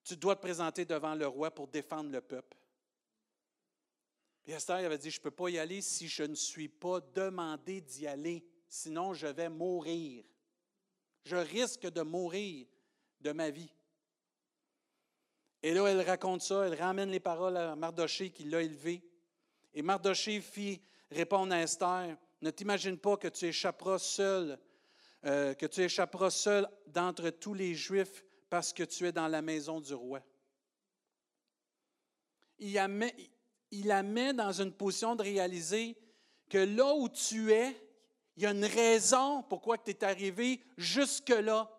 [0.02, 2.58] Tu dois te présenter devant le roi pour défendre le peuple.
[4.42, 7.00] Puis Esther avait dit, je ne peux pas y aller si je ne suis pas
[7.00, 10.24] demandé d'y aller, sinon je vais mourir.
[11.24, 12.66] Je risque de mourir
[13.20, 13.72] de ma vie.
[15.62, 19.02] Et là, elle raconte ça, elle ramène les paroles à Mardoché qui l'a élevé.
[19.72, 24.58] Et Mardoché fit répondre à Esther, ne t'imagine pas que tu échapperas seul,
[25.24, 29.40] euh, que tu échapperas seul d'entre tous les Juifs parce que tu es dans la
[29.40, 30.20] maison du roi.
[32.58, 32.78] Il
[33.70, 35.96] il la met dans une position de réaliser
[36.48, 37.74] que là où tu es,
[38.36, 41.70] il y a une raison pourquoi tu es arrivé jusque-là.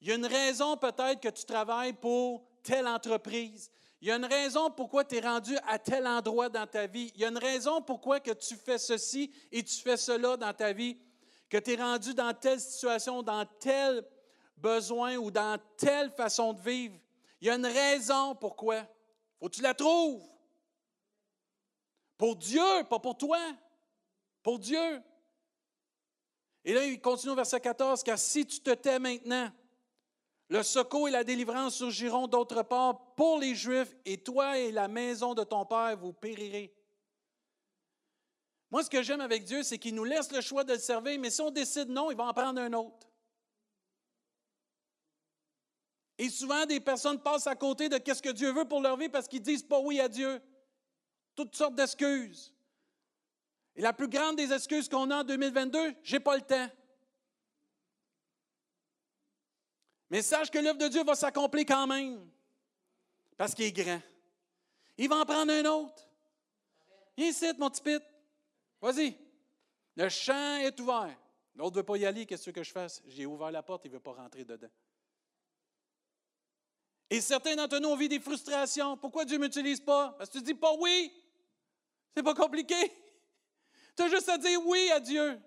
[0.00, 3.70] Il y a une raison peut-être que tu travailles pour telle entreprise.
[4.00, 7.10] Il y a une raison pourquoi tu es rendu à tel endroit dans ta vie.
[7.14, 10.72] Il y a une raison pourquoi tu fais ceci et tu fais cela dans ta
[10.72, 10.96] vie.
[11.48, 14.06] Que tu es rendu dans telle situation, dans tel
[14.56, 16.98] besoin ou dans telle façon de vivre.
[17.40, 18.86] Il y a une raison pourquoi.
[19.38, 20.22] Faut que tu la trouves.
[22.16, 23.38] Pour Dieu, pas pour toi.
[24.48, 25.02] Pour Dieu.
[26.64, 29.52] Et là, il continue au verset 14, car si tu te tais maintenant,
[30.48, 34.88] le secours et la délivrance surgiront d'autre part pour les Juifs, et toi et la
[34.88, 36.74] maison de ton Père, vous périrez.
[38.70, 41.20] Moi, ce que j'aime avec Dieu, c'est qu'il nous laisse le choix de le servir,
[41.20, 43.06] mais si on décide non, il va en prendre un autre.
[46.16, 49.10] Et souvent, des personnes passent à côté de ce que Dieu veut pour leur vie
[49.10, 50.40] parce qu'ils disent pas oui à Dieu.
[51.34, 52.54] Toutes sortes d'excuses.
[53.78, 56.68] Et la plus grande des excuses qu'on a en 2022, j'ai pas le temps.
[60.10, 62.28] Mais sache que l'œuvre de Dieu va s'accomplir quand même,
[63.36, 64.02] parce qu'il est grand.
[64.96, 66.08] Il va en prendre un autre.
[67.16, 68.02] Viens ici, mon petit pit.
[68.80, 69.16] Vas-y.
[69.94, 71.16] Le champ est ouvert.
[71.54, 72.26] L'autre ne veut pas y aller.
[72.26, 73.00] Qu'est-ce que je fasse?
[73.06, 74.70] J'ai ouvert la porte, il ne veut pas rentrer dedans.
[77.10, 78.96] Et certains d'entre nous ont vu des frustrations.
[78.96, 80.16] Pourquoi Dieu ne m'utilise pas?
[80.18, 81.12] Parce que tu dis pas oui.
[82.16, 82.92] C'est pas compliqué.
[83.98, 85.40] Tu as juste à dire oui à Dieu.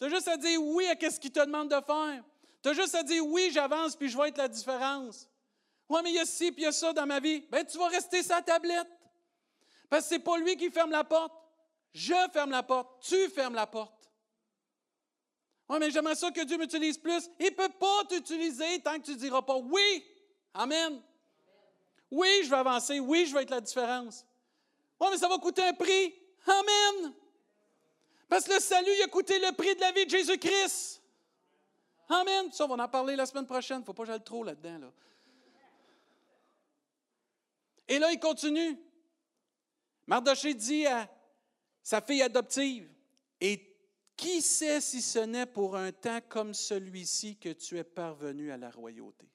[0.00, 2.24] Tu as juste à dire oui à ce qu'il te demande de faire.
[2.60, 5.28] Tu as juste à dire oui, j'avance puis je vais être la différence.
[5.88, 7.42] Oui, mais il y a ci puis il y a ça dans ma vie.
[7.42, 8.88] Bien, tu vas rester sa tablette.
[9.88, 11.32] Parce que ce n'est pas lui qui ferme la porte.
[11.94, 13.04] Je ferme la porte.
[13.04, 14.10] Tu fermes la porte.
[15.68, 17.30] Oui, mais j'aimerais ça que Dieu m'utilise plus.
[17.38, 20.04] Il ne peut pas t'utiliser tant que tu ne diras pas oui.
[20.54, 21.00] Amen.
[22.10, 22.98] Oui, je vais avancer.
[22.98, 24.26] Oui, je vais être la différence.
[24.98, 26.12] Oui, mais ça va coûter un prix.
[26.48, 27.14] Amen.
[28.28, 31.02] Parce que le salut, il a coûté le prix de la vie de Jésus-Christ.
[32.08, 32.50] Amen.
[32.52, 33.78] Ça, on va en parler la semaine prochaine.
[33.78, 34.78] Il ne faut pas que j'aille trop là-dedans.
[34.78, 34.92] Là.
[37.88, 38.78] Et là, il continue.
[40.06, 41.08] Mardoché dit à
[41.82, 42.88] sa fille adoptive,
[43.40, 43.76] Et
[44.16, 48.56] qui sait si ce n'est pour un temps comme celui-ci que tu es parvenu à
[48.56, 49.28] la royauté?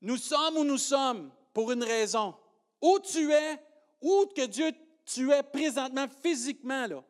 [0.00, 2.34] Nous sommes où nous sommes pour une raison.
[2.80, 3.60] Où tu es,
[4.00, 4.72] où que Dieu
[5.12, 7.02] tu es présentement physiquement là.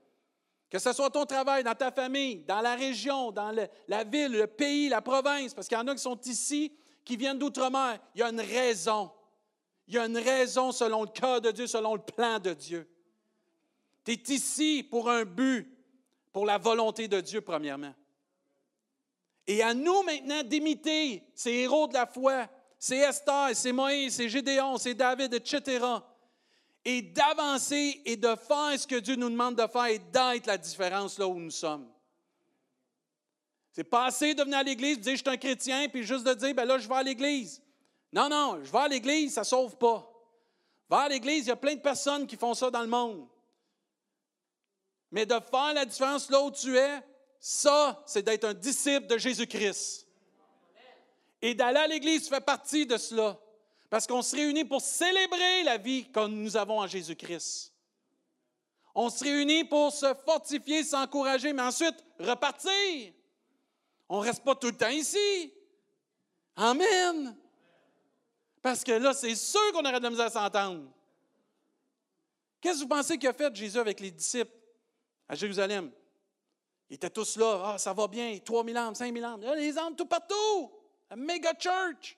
[0.71, 3.51] Que ce soit ton travail, dans ta famille, dans la région, dans
[3.89, 6.73] la ville, le pays, la province, parce qu'il y en a qui sont ici,
[7.05, 9.11] qui viennent d'outre-mer, il y a une raison.
[9.87, 12.87] Il y a une raison selon le cœur de Dieu, selon le plan de Dieu.
[14.05, 15.75] Tu es ici pour un but,
[16.33, 17.95] pour la volonté de Dieu, premièrement.
[19.47, 22.47] Et à nous maintenant d'imiter ces héros de la foi,
[22.79, 25.83] c'est Esther, c'est Moïse, c'est Gédéon, c'est David, etc.
[26.91, 30.57] Et d'avancer et de faire ce que Dieu nous demande de faire et d'être la
[30.57, 31.87] différence là où nous sommes.
[33.73, 36.25] C'est pas assez de venir à l'Église, de dire je suis un chrétien, puis juste
[36.25, 37.63] de dire ben là, je vais à l'Église.
[38.11, 40.11] Non, non, je vais à l'Église, ça ne sauve pas.
[40.89, 43.29] Va à l'Église, il y a plein de personnes qui font ça dans le monde.
[45.11, 47.03] Mais de faire la différence là où tu es,
[47.39, 50.07] ça, c'est d'être un disciple de Jésus-Christ.
[51.43, 53.39] Et d'aller à l'Église fait partie de cela.
[53.91, 57.73] Parce qu'on se réunit pour célébrer la vie que nous avons en Jésus-Christ.
[58.95, 63.13] On se réunit pour se fortifier, s'encourager, mais ensuite repartir.
[64.09, 65.53] On ne reste pas tout le temps ici.
[66.57, 67.37] Amen.
[68.61, 70.91] Parce que là, c'est sûr qu'on aurait de la misère à s'entendre.
[72.61, 74.53] Qu'est-ce que vous pensez qu'il a fait Jésus avec les disciples
[75.29, 75.91] à Jérusalem?
[76.91, 77.63] Ils étaient tous là.
[77.65, 78.37] Ah, ça va bien.
[78.45, 79.43] 3000 âmes, 5000 âmes.
[79.43, 80.73] Là, les âmes tout partout.
[81.11, 82.18] Un méga church.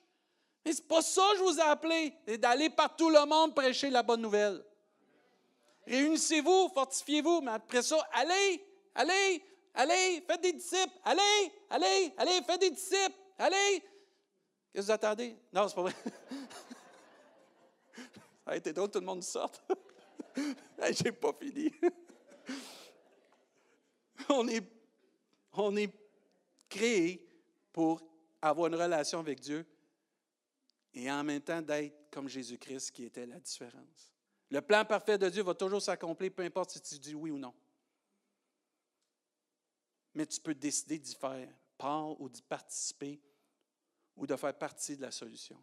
[0.63, 2.13] Mais c'est pas ça que je vous ai appelé.
[2.27, 4.63] C'est d'aller partout le monde prêcher la bonne nouvelle.
[5.87, 9.43] Réunissez-vous, fortifiez-vous, mais après ça, allez, allez,
[9.73, 10.93] allez, faites des disciples.
[11.03, 13.17] Allez, allez, allez, faites des disciples.
[13.37, 13.83] Allez.
[14.71, 15.35] Qu'est-ce que vous attendez?
[15.51, 15.95] Non, c'est pas vrai.
[18.45, 19.63] ça a été drôle, tout le monde sorte.
[21.03, 21.71] J'ai pas fini.
[24.29, 24.63] on est,
[25.53, 25.93] on est
[26.69, 27.27] créé
[27.73, 28.01] pour
[28.41, 29.65] avoir une relation avec Dieu
[30.93, 34.11] et en même temps d'être comme Jésus-Christ qui était la différence.
[34.49, 37.37] Le plan parfait de Dieu va toujours s'accomplir, peu importe si tu dis oui ou
[37.37, 37.53] non.
[40.13, 43.21] Mais tu peux décider d'y faire part ou d'y participer
[44.17, 45.57] ou de faire partie de la solution.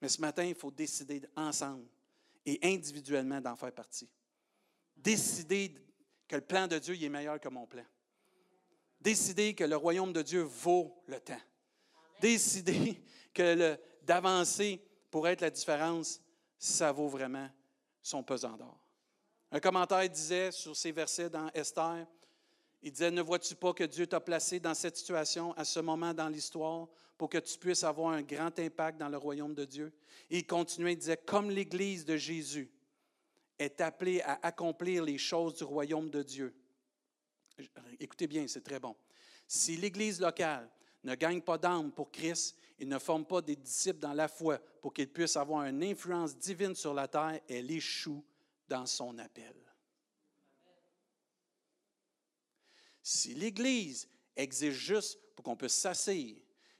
[0.00, 1.84] Mais ce matin, il faut décider ensemble
[2.46, 4.08] et individuellement d'en faire partie.
[4.96, 5.74] Décider
[6.28, 7.84] que le plan de Dieu est meilleur que mon plan.
[9.00, 11.40] Décider que le royaume de Dieu vaut le temps.
[12.20, 13.00] Décider
[13.34, 13.78] que
[14.08, 16.20] d'avancer pour être la différence,
[16.58, 17.48] ça vaut vraiment
[18.02, 18.80] son pesant d'or.
[19.52, 22.06] Un commentaire disait sur ces versets dans Esther,
[22.80, 26.14] il disait, ne vois-tu pas que Dieu t'a placé dans cette situation à ce moment
[26.14, 29.92] dans l'histoire pour que tu puisses avoir un grand impact dans le royaume de Dieu?
[30.30, 32.70] Et il continuait, il disait, comme l'Église de Jésus,
[33.58, 36.54] est appelé à accomplir les choses du royaume de Dieu.
[37.98, 38.94] Écoutez bien, c'est très bon.
[39.46, 40.70] Si l'Église locale
[41.02, 44.58] ne gagne pas d'âme pour Christ et ne forme pas des disciples dans la foi
[44.80, 48.24] pour qu'ils puissent avoir une influence divine sur la terre, elle échoue
[48.68, 49.54] dans son appel.
[53.02, 56.36] Si l'Église exige juste pour qu'on puisse s'asseoir,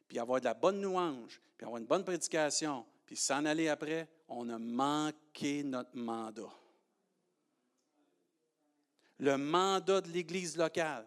[0.06, 4.08] puis avoir de la bonne louange, puis avoir une bonne prédication, puis s'en aller après,
[4.28, 6.52] on a manqué notre mandat
[9.18, 11.06] le mandat de l'Église locale,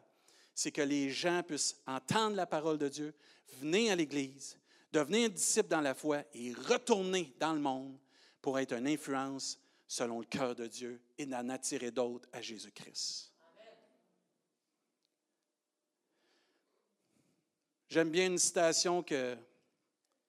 [0.54, 3.14] c'est que les gens puissent entendre la parole de Dieu,
[3.60, 4.58] venir à l'Église,
[4.92, 7.98] devenir disciples dans la foi et retourner dans le monde
[8.42, 13.32] pour être une influence selon le cœur de Dieu et d'en attirer d'autres à Jésus-Christ.
[17.90, 19.36] J'aime bien une citation que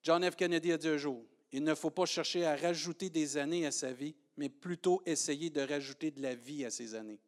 [0.02, 0.34] John F.
[0.34, 1.24] Kennedy a dit un jour.
[1.52, 5.48] Il ne faut pas chercher à rajouter des années à sa vie, mais plutôt essayer
[5.48, 7.20] de rajouter de la vie à ses années.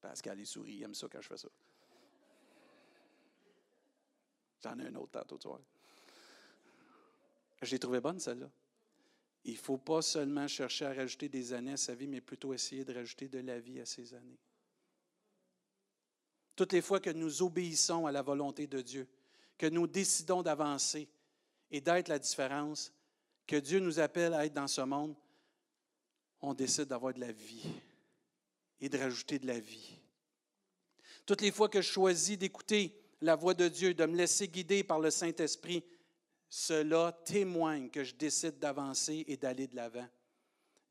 [0.00, 1.48] Pascal, il sourit, il aime ça quand je fais ça.
[4.64, 5.60] J'en ai un autre tantôt, tu vois.
[7.60, 8.50] J'ai trouvé bonne, celle-là.
[9.44, 12.54] Il ne faut pas seulement chercher à rajouter des années à sa vie, mais plutôt
[12.54, 14.38] essayer de rajouter de la vie à ses années.
[16.56, 19.06] Toutes les fois que nous obéissons à la volonté de Dieu,
[19.58, 21.08] que nous décidons d'avancer
[21.70, 22.90] et d'être la différence,
[23.46, 25.14] que Dieu nous appelle à être dans ce monde,
[26.40, 27.66] on décide d'avoir de la vie
[28.80, 29.98] et de rajouter de la vie.
[31.26, 34.84] Toutes les fois que je choisis d'écouter la voix de Dieu, de me laisser guider
[34.84, 35.84] par le Saint-Esprit,
[36.48, 40.06] cela témoigne que je décide d'avancer et d'aller de l'avant,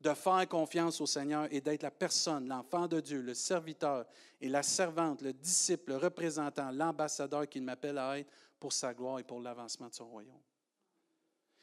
[0.00, 4.04] de faire confiance au Seigneur et d'être la personne, l'enfant de Dieu, le serviteur
[4.40, 9.20] et la servante, le disciple, le représentant, l'ambassadeur qu'il m'appelle à être pour sa gloire
[9.20, 10.34] et pour l'avancement de son royaume.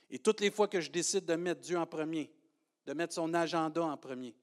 [0.10, 2.32] Et toutes les fois que je décide de mettre Dieu en premier,
[2.86, 4.34] de mettre son agenda en premier,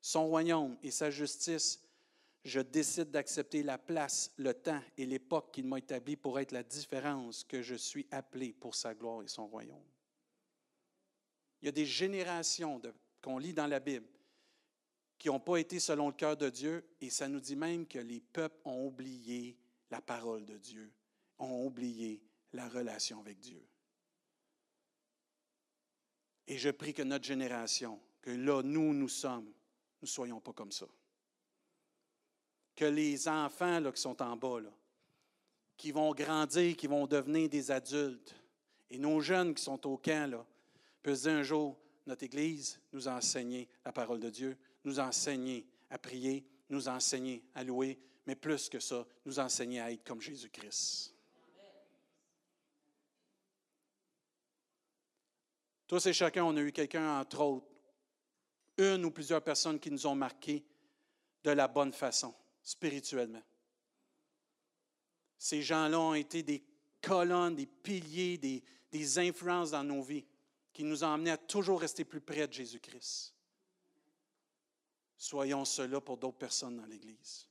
[0.00, 1.82] son royaume et sa justice,
[2.44, 6.62] je décide d'accepter la place, le temps et l'époque qu'il m'a établi pour être la
[6.62, 9.84] différence que je suis appelé pour sa gloire et son royaume.
[11.60, 12.80] Il y a des générations
[13.20, 14.06] qu'on lit dans la Bible
[15.18, 17.98] qui n'ont pas été selon le cœur de Dieu, et ça nous dit même que
[17.98, 19.58] les peuples ont oublié
[19.90, 20.90] la parole de Dieu,
[21.38, 22.22] ont oublié
[22.54, 23.62] la relation avec Dieu.
[26.46, 29.52] Et je prie que notre génération, que là, nous, nous sommes, nous
[30.02, 30.86] ne soyons pas comme ça.
[32.80, 34.60] Que les enfants qui sont en bas,
[35.76, 38.34] qui vont grandir, qui vont devenir des adultes,
[38.88, 40.46] et nos jeunes qui sont au camp, là,
[41.02, 41.76] peuvent dire un jour,
[42.06, 43.20] notre Église nous a
[43.84, 44.56] la parole de Dieu,
[44.86, 45.10] nous a
[45.90, 46.96] à prier, nous a
[47.54, 51.14] à louer, mais plus que ça, nous a à être comme Jésus-Christ.
[55.86, 57.66] Tous et chacun, on a eu quelqu'un, entre autres,
[58.78, 60.64] une ou plusieurs personnes qui nous ont marqués
[61.44, 63.42] de la bonne façon, spirituellement.
[65.38, 66.62] Ces gens-là ont été des
[67.00, 70.26] colonnes, des piliers, des, influences dans nos vies
[70.72, 73.34] qui nous ont amenés à toujours rester plus près de Jésus-Christ.
[75.16, 77.46] Soyons cela pour d'autres personnes dans l'Église.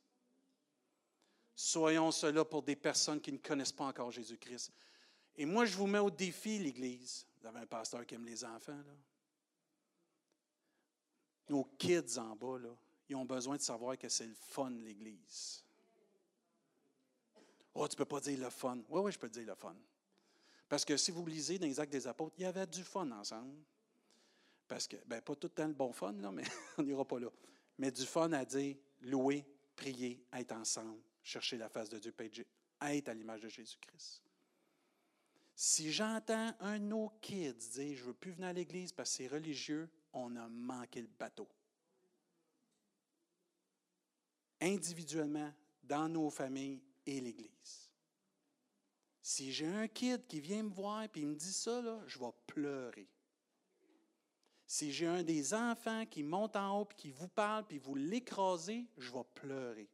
[1.56, 4.72] Soyons cela pour des personnes qui ne connaissent pas encore Jésus-Christ.
[5.36, 7.26] Et moi, je vous mets au défi, l'Église.
[7.40, 8.82] Vous avez un pasteur qui aime les enfants.
[11.50, 12.76] Nos kids en bas, là,
[13.10, 15.64] ils ont besoin de savoir que c'est le fun, l'Église.
[17.74, 18.78] Oh, tu ne peux pas dire le fun.
[18.90, 19.76] Oui, oui, je peux dire le fun.
[20.68, 23.10] Parce que si vous lisez dans les actes des apôtres, il y avait du fun
[23.12, 23.56] ensemble.
[24.68, 26.44] Parce que, ben, pas tout le temps le bon fun, là, mais
[26.78, 27.30] on n'ira pas là
[27.80, 29.46] mais du fun à dire, louer,
[29.76, 32.14] prier, être ensemble, chercher la face de Dieu,
[32.82, 34.22] être à l'image de Jésus-Christ.
[35.56, 39.10] Si j'entends un de nos kids dire Je ne veux plus venir à l'Église parce
[39.10, 41.48] que c'est religieux, on a manqué le bateau.
[44.62, 45.54] Individuellement,
[45.84, 47.90] dans nos familles et l'Église.
[49.22, 53.08] Si j'ai un kid qui vient me voir et me dit ça, je vais pleurer.
[54.66, 57.96] Si j'ai un des enfants qui monte en haut, puis qui vous parle, puis vous
[57.96, 59.90] l'écrasez, je vais pleurer.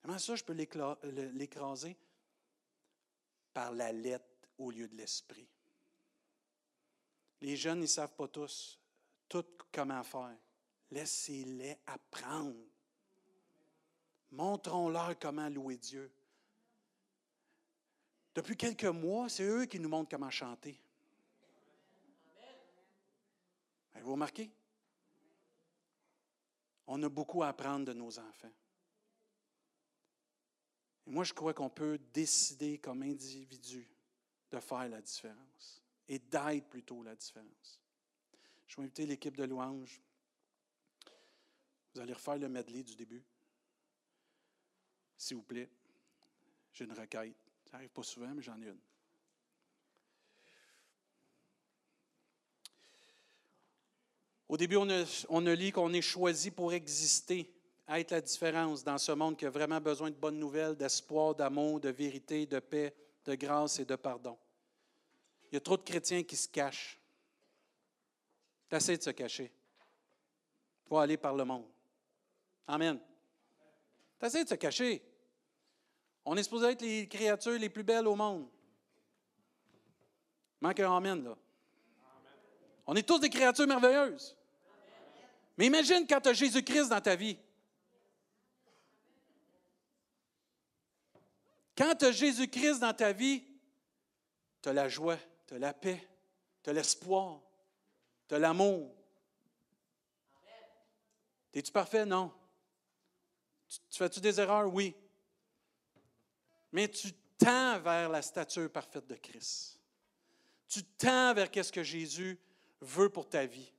[0.00, 1.96] Comment ça, je peux l'écraser?
[3.52, 4.24] Par la lettre
[4.56, 5.48] au lieu de l'esprit.
[7.40, 8.78] Les jeunes, ils ne savent pas tous
[9.28, 10.36] tout comment faire.
[10.92, 12.54] Laissez-les apprendre.
[14.30, 16.12] Montrons-leur comment louer Dieu.
[18.34, 20.78] Depuis quelques mois, c'est eux qui nous montrent comment chanter.
[23.94, 24.50] Avez-vous remarqué?
[26.86, 28.52] On a beaucoup à apprendre de nos enfants.
[31.06, 33.90] Et moi, je crois qu'on peut décider comme individu
[34.50, 37.80] de faire la différence et d'être plutôt la différence.
[38.66, 40.02] Je vais inviter l'équipe de louange.
[41.94, 43.22] Vous allez refaire le medley du début.
[45.16, 45.68] S'il vous plaît.
[46.72, 47.34] J'ai une requête.
[47.66, 48.80] Ça n'arrive pas souvent, mais j'en ai une.
[54.52, 57.50] Au début, on a, lit qu'on est choisi pour exister,
[57.88, 61.80] être la différence dans ce monde qui a vraiment besoin de bonnes nouvelles, d'espoir, d'amour,
[61.80, 64.36] de vérité, de paix, de grâce et de pardon.
[65.50, 67.00] Il y a trop de chrétiens qui se cachent.
[68.68, 69.50] T'essaies de se cacher.
[70.84, 71.71] Il faut aller par le monde.
[72.66, 72.98] Amen.
[74.18, 75.02] T'essaies de se cacher.
[76.24, 78.48] On est supposé être les créatures les plus belles au monde.
[80.60, 81.36] Manque un Amen, là.
[82.86, 84.36] On est tous des créatures merveilleuses.
[85.56, 87.38] Mais imagine quand tu as Jésus-Christ dans ta vie.
[91.76, 93.44] Quand tu as Jésus-Christ dans ta vie,
[94.62, 96.06] tu as la joie, tu as la paix,
[96.62, 97.40] tu as l'espoir,
[98.28, 98.94] tu as l'amour.
[101.52, 102.06] Es-tu parfait?
[102.06, 102.32] Non.
[103.90, 104.72] Tu, fais-tu des erreurs?
[104.72, 104.94] Oui.
[106.72, 109.78] Mais tu tends vers la stature parfaite de Christ.
[110.68, 112.38] Tu tends vers ce que Jésus
[112.80, 113.72] veut pour ta vie.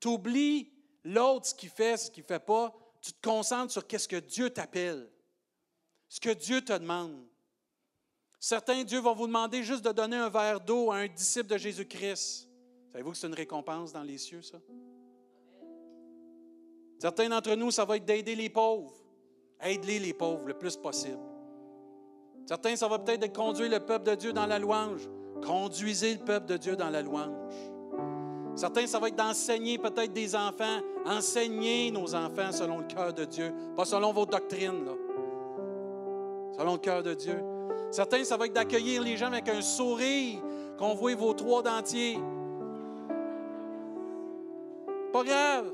[0.00, 0.72] Tu oublies
[1.04, 4.16] L'autre, ce qu'il fait, ce qu'il ne fait pas, tu te concentres sur ce que
[4.16, 5.10] Dieu t'appelle,
[6.08, 7.26] ce que Dieu te demande.
[8.38, 11.58] Certains, Dieu va vous demander juste de donner un verre d'eau à un disciple de
[11.58, 12.48] Jésus-Christ.
[12.90, 14.58] Savez-vous que c'est une récompense dans les cieux, ça?
[17.00, 18.94] Certains d'entre nous, ça va être d'aider les pauvres.
[19.62, 21.18] Aide-les, les pauvres, le plus possible.
[22.46, 25.08] Certains, ça va peut-être conduire le peuple de Dieu dans la louange.
[25.46, 27.34] Conduisez le peuple de Dieu dans la louange.
[28.54, 30.80] Certains, ça va être d'enseigner peut-être des enfants.
[31.06, 34.92] Enseignez nos enfants selon le cœur de Dieu, pas selon vos doctrines, là.
[36.56, 37.42] selon le cœur de Dieu.
[37.90, 40.40] Certains, ça va être d'accueillir les gens avec un sourire,
[40.78, 42.18] qu'on voit vos trois dentiers.
[45.12, 45.72] Pas grave.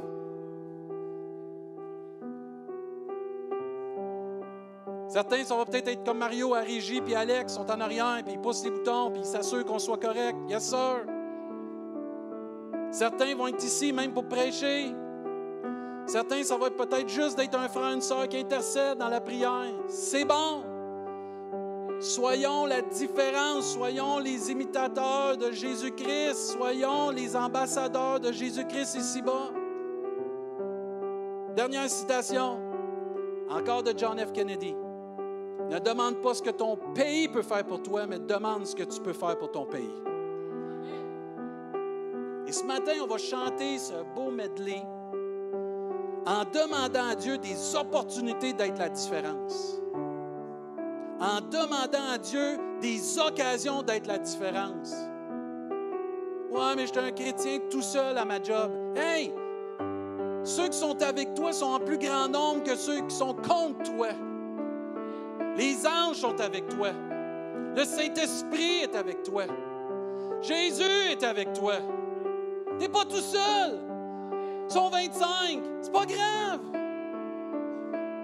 [5.19, 8.41] Certains, ça va peut-être être comme Mario à puis Alex, sont en arrière, puis ils
[8.41, 10.37] poussent les boutons, puis ils s'assurent qu'on soit correct.
[10.49, 11.05] Yes, sir.
[12.93, 14.95] Certains vont être ici même pour prêcher.
[16.07, 19.21] Certains, ça va être peut-être juste d'être un frère, une soeur qui intercède dans la
[19.21, 19.75] prière.
[19.89, 20.63] C'est bon.
[21.99, 29.51] Soyons la différence, soyons les imitateurs de Jésus-Christ, soyons les ambassadeurs de Jésus-Christ ici-bas.
[31.57, 32.61] Dernière citation,
[33.51, 34.31] encore de John F.
[34.33, 34.77] Kennedy.
[35.71, 38.85] Ne demande pas ce que ton pays peut faire pour toi, mais demande ce que
[38.85, 39.93] tu peux faire pour ton pays.
[42.47, 44.83] Et ce matin, on va chanter ce beau medley
[46.27, 49.81] en demandant à Dieu des opportunités d'être la différence.
[51.21, 54.95] En demandant à Dieu des occasions d'être la différence.
[56.51, 58.71] Ouais, mais je suis un chrétien tout seul à ma job.
[58.97, 59.35] Hey,
[60.45, 63.83] ceux qui sont avec toi sont en plus grand nombre que ceux qui sont contre
[63.95, 64.09] toi.
[65.59, 66.91] Les anges sont avec toi.
[67.77, 69.45] Le Saint-Esprit est avec toi.
[70.41, 71.75] Jésus est avec toi.
[72.69, 73.79] Tu n'es pas tout seul.
[74.69, 75.61] Ils sont 25.
[75.83, 76.61] C'est pas grave.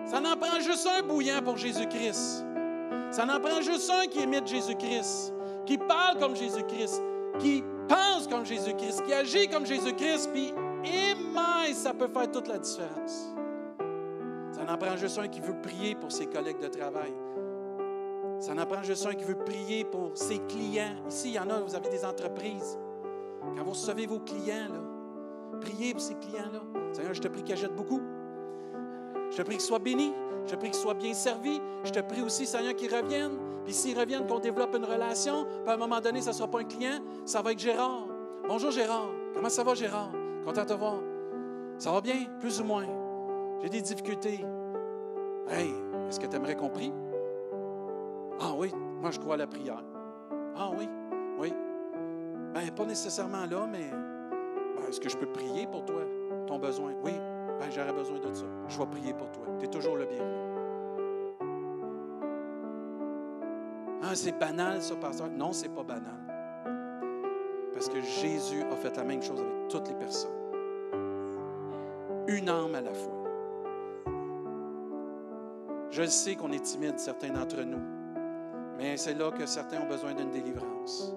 [0.07, 2.45] Ça n'en prend juste un bouillant pour Jésus-Christ.
[3.11, 5.35] Ça n'en prend juste un qui imite Jésus-Christ,
[5.67, 7.03] qui parle comme Jésus-Christ,
[7.39, 10.53] qui pense comme Jésus-Christ, qui agit comme Jésus-Christ, puis
[11.67, 13.33] et ça peut faire toute la différence.
[14.53, 17.13] Ça en prend juste un qui veut prier pour ses collègues de travail.
[18.39, 20.95] Ça en prend juste un qui veut prier pour ses clients.
[21.09, 22.79] Ici, il y en a, vous avez des entreprises.
[23.57, 24.69] Quand vous recevez vos clients,
[25.61, 26.61] priez pour ces clients-là.
[26.93, 28.01] Seigneur, je te prie qu'ils achètent beaucoup.
[29.31, 30.13] Je te prie qu'ils soient bénis.
[30.47, 31.61] Je te prie qu'ils soient bien servis.
[31.85, 33.39] Je te prie aussi, Seigneur, qu'ils reviennent.
[33.65, 35.45] Puis s'ils reviennent, qu'on développe une relation.
[35.45, 38.07] Puis à un moment donné, ça ne sera pas un client, ça va être Gérard.
[38.47, 39.09] Bonjour Gérard.
[39.35, 40.11] Comment ça va, Gérard?
[40.45, 40.97] Content de te voir.
[41.79, 42.87] Ça va bien, plus ou moins.
[43.63, 44.45] J'ai des difficultés.
[45.49, 45.73] Hey,
[46.09, 46.71] est-ce que tu aimerais qu'on?
[48.41, 49.83] Ah oui, moi je crois à la prière.
[50.57, 50.89] Ah oui,
[51.39, 51.53] oui.
[52.55, 56.03] Ben, pas nécessairement là, mais ben, est-ce que je peux prier pour toi,
[56.47, 56.93] ton besoin?
[57.03, 57.13] Oui,
[57.59, 58.45] ben, j'aurais besoin de ça.
[58.69, 59.47] Je vais prier pour toi.
[59.59, 60.45] Tu es toujours le bienvenu.
[64.03, 65.31] Ah, c'est banal ça, pasteur.
[65.31, 66.21] Non, c'est pas banal.
[67.73, 70.31] Parce que Jésus a fait la même chose avec toutes les personnes.
[72.29, 73.13] Une âme à la fois.
[75.91, 77.94] Je sais qu'on est timide, certains d'entre nous,
[78.77, 81.15] mais c'est là que certains ont besoin d'une délivrance.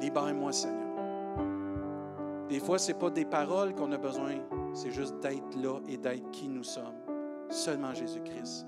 [0.00, 0.88] Libère-moi, Seigneur.
[2.48, 4.36] Des fois, ce n'est pas des paroles qu'on a besoin,
[4.72, 6.96] c'est juste d'être là et d'être qui nous sommes.
[7.50, 8.66] Seulement Jésus-Christ.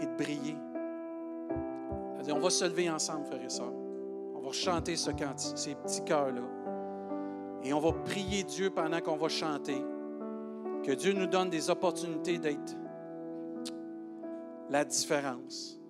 [0.00, 0.56] Et de briller.
[2.30, 3.72] On va se lever ensemble, frères et sœurs
[4.44, 5.10] va chanter ce
[5.54, 6.42] ces petits cœurs-là.
[7.62, 9.82] Et on va prier Dieu pendant qu'on va chanter.
[10.82, 12.76] Que Dieu nous donne des opportunités d'être
[14.68, 15.80] la différence.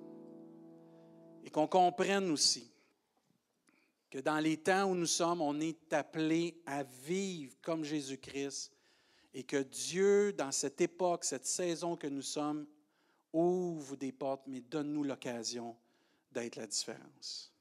[1.44, 2.70] Et qu'on comprenne aussi
[4.10, 8.72] que dans les temps où nous sommes, on est appelé à vivre comme Jésus-Christ
[9.34, 12.66] et que Dieu, dans cette époque, cette saison que nous sommes,
[13.32, 15.76] ouvre des portes, mais donne-nous l'occasion
[16.30, 17.52] d'être la différence.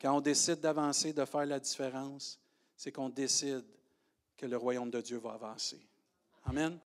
[0.00, 2.38] Quand on décide d'avancer, de faire la différence,
[2.76, 3.64] c'est qu'on décide
[4.36, 5.80] que le royaume de Dieu va avancer.
[6.44, 6.76] Amen.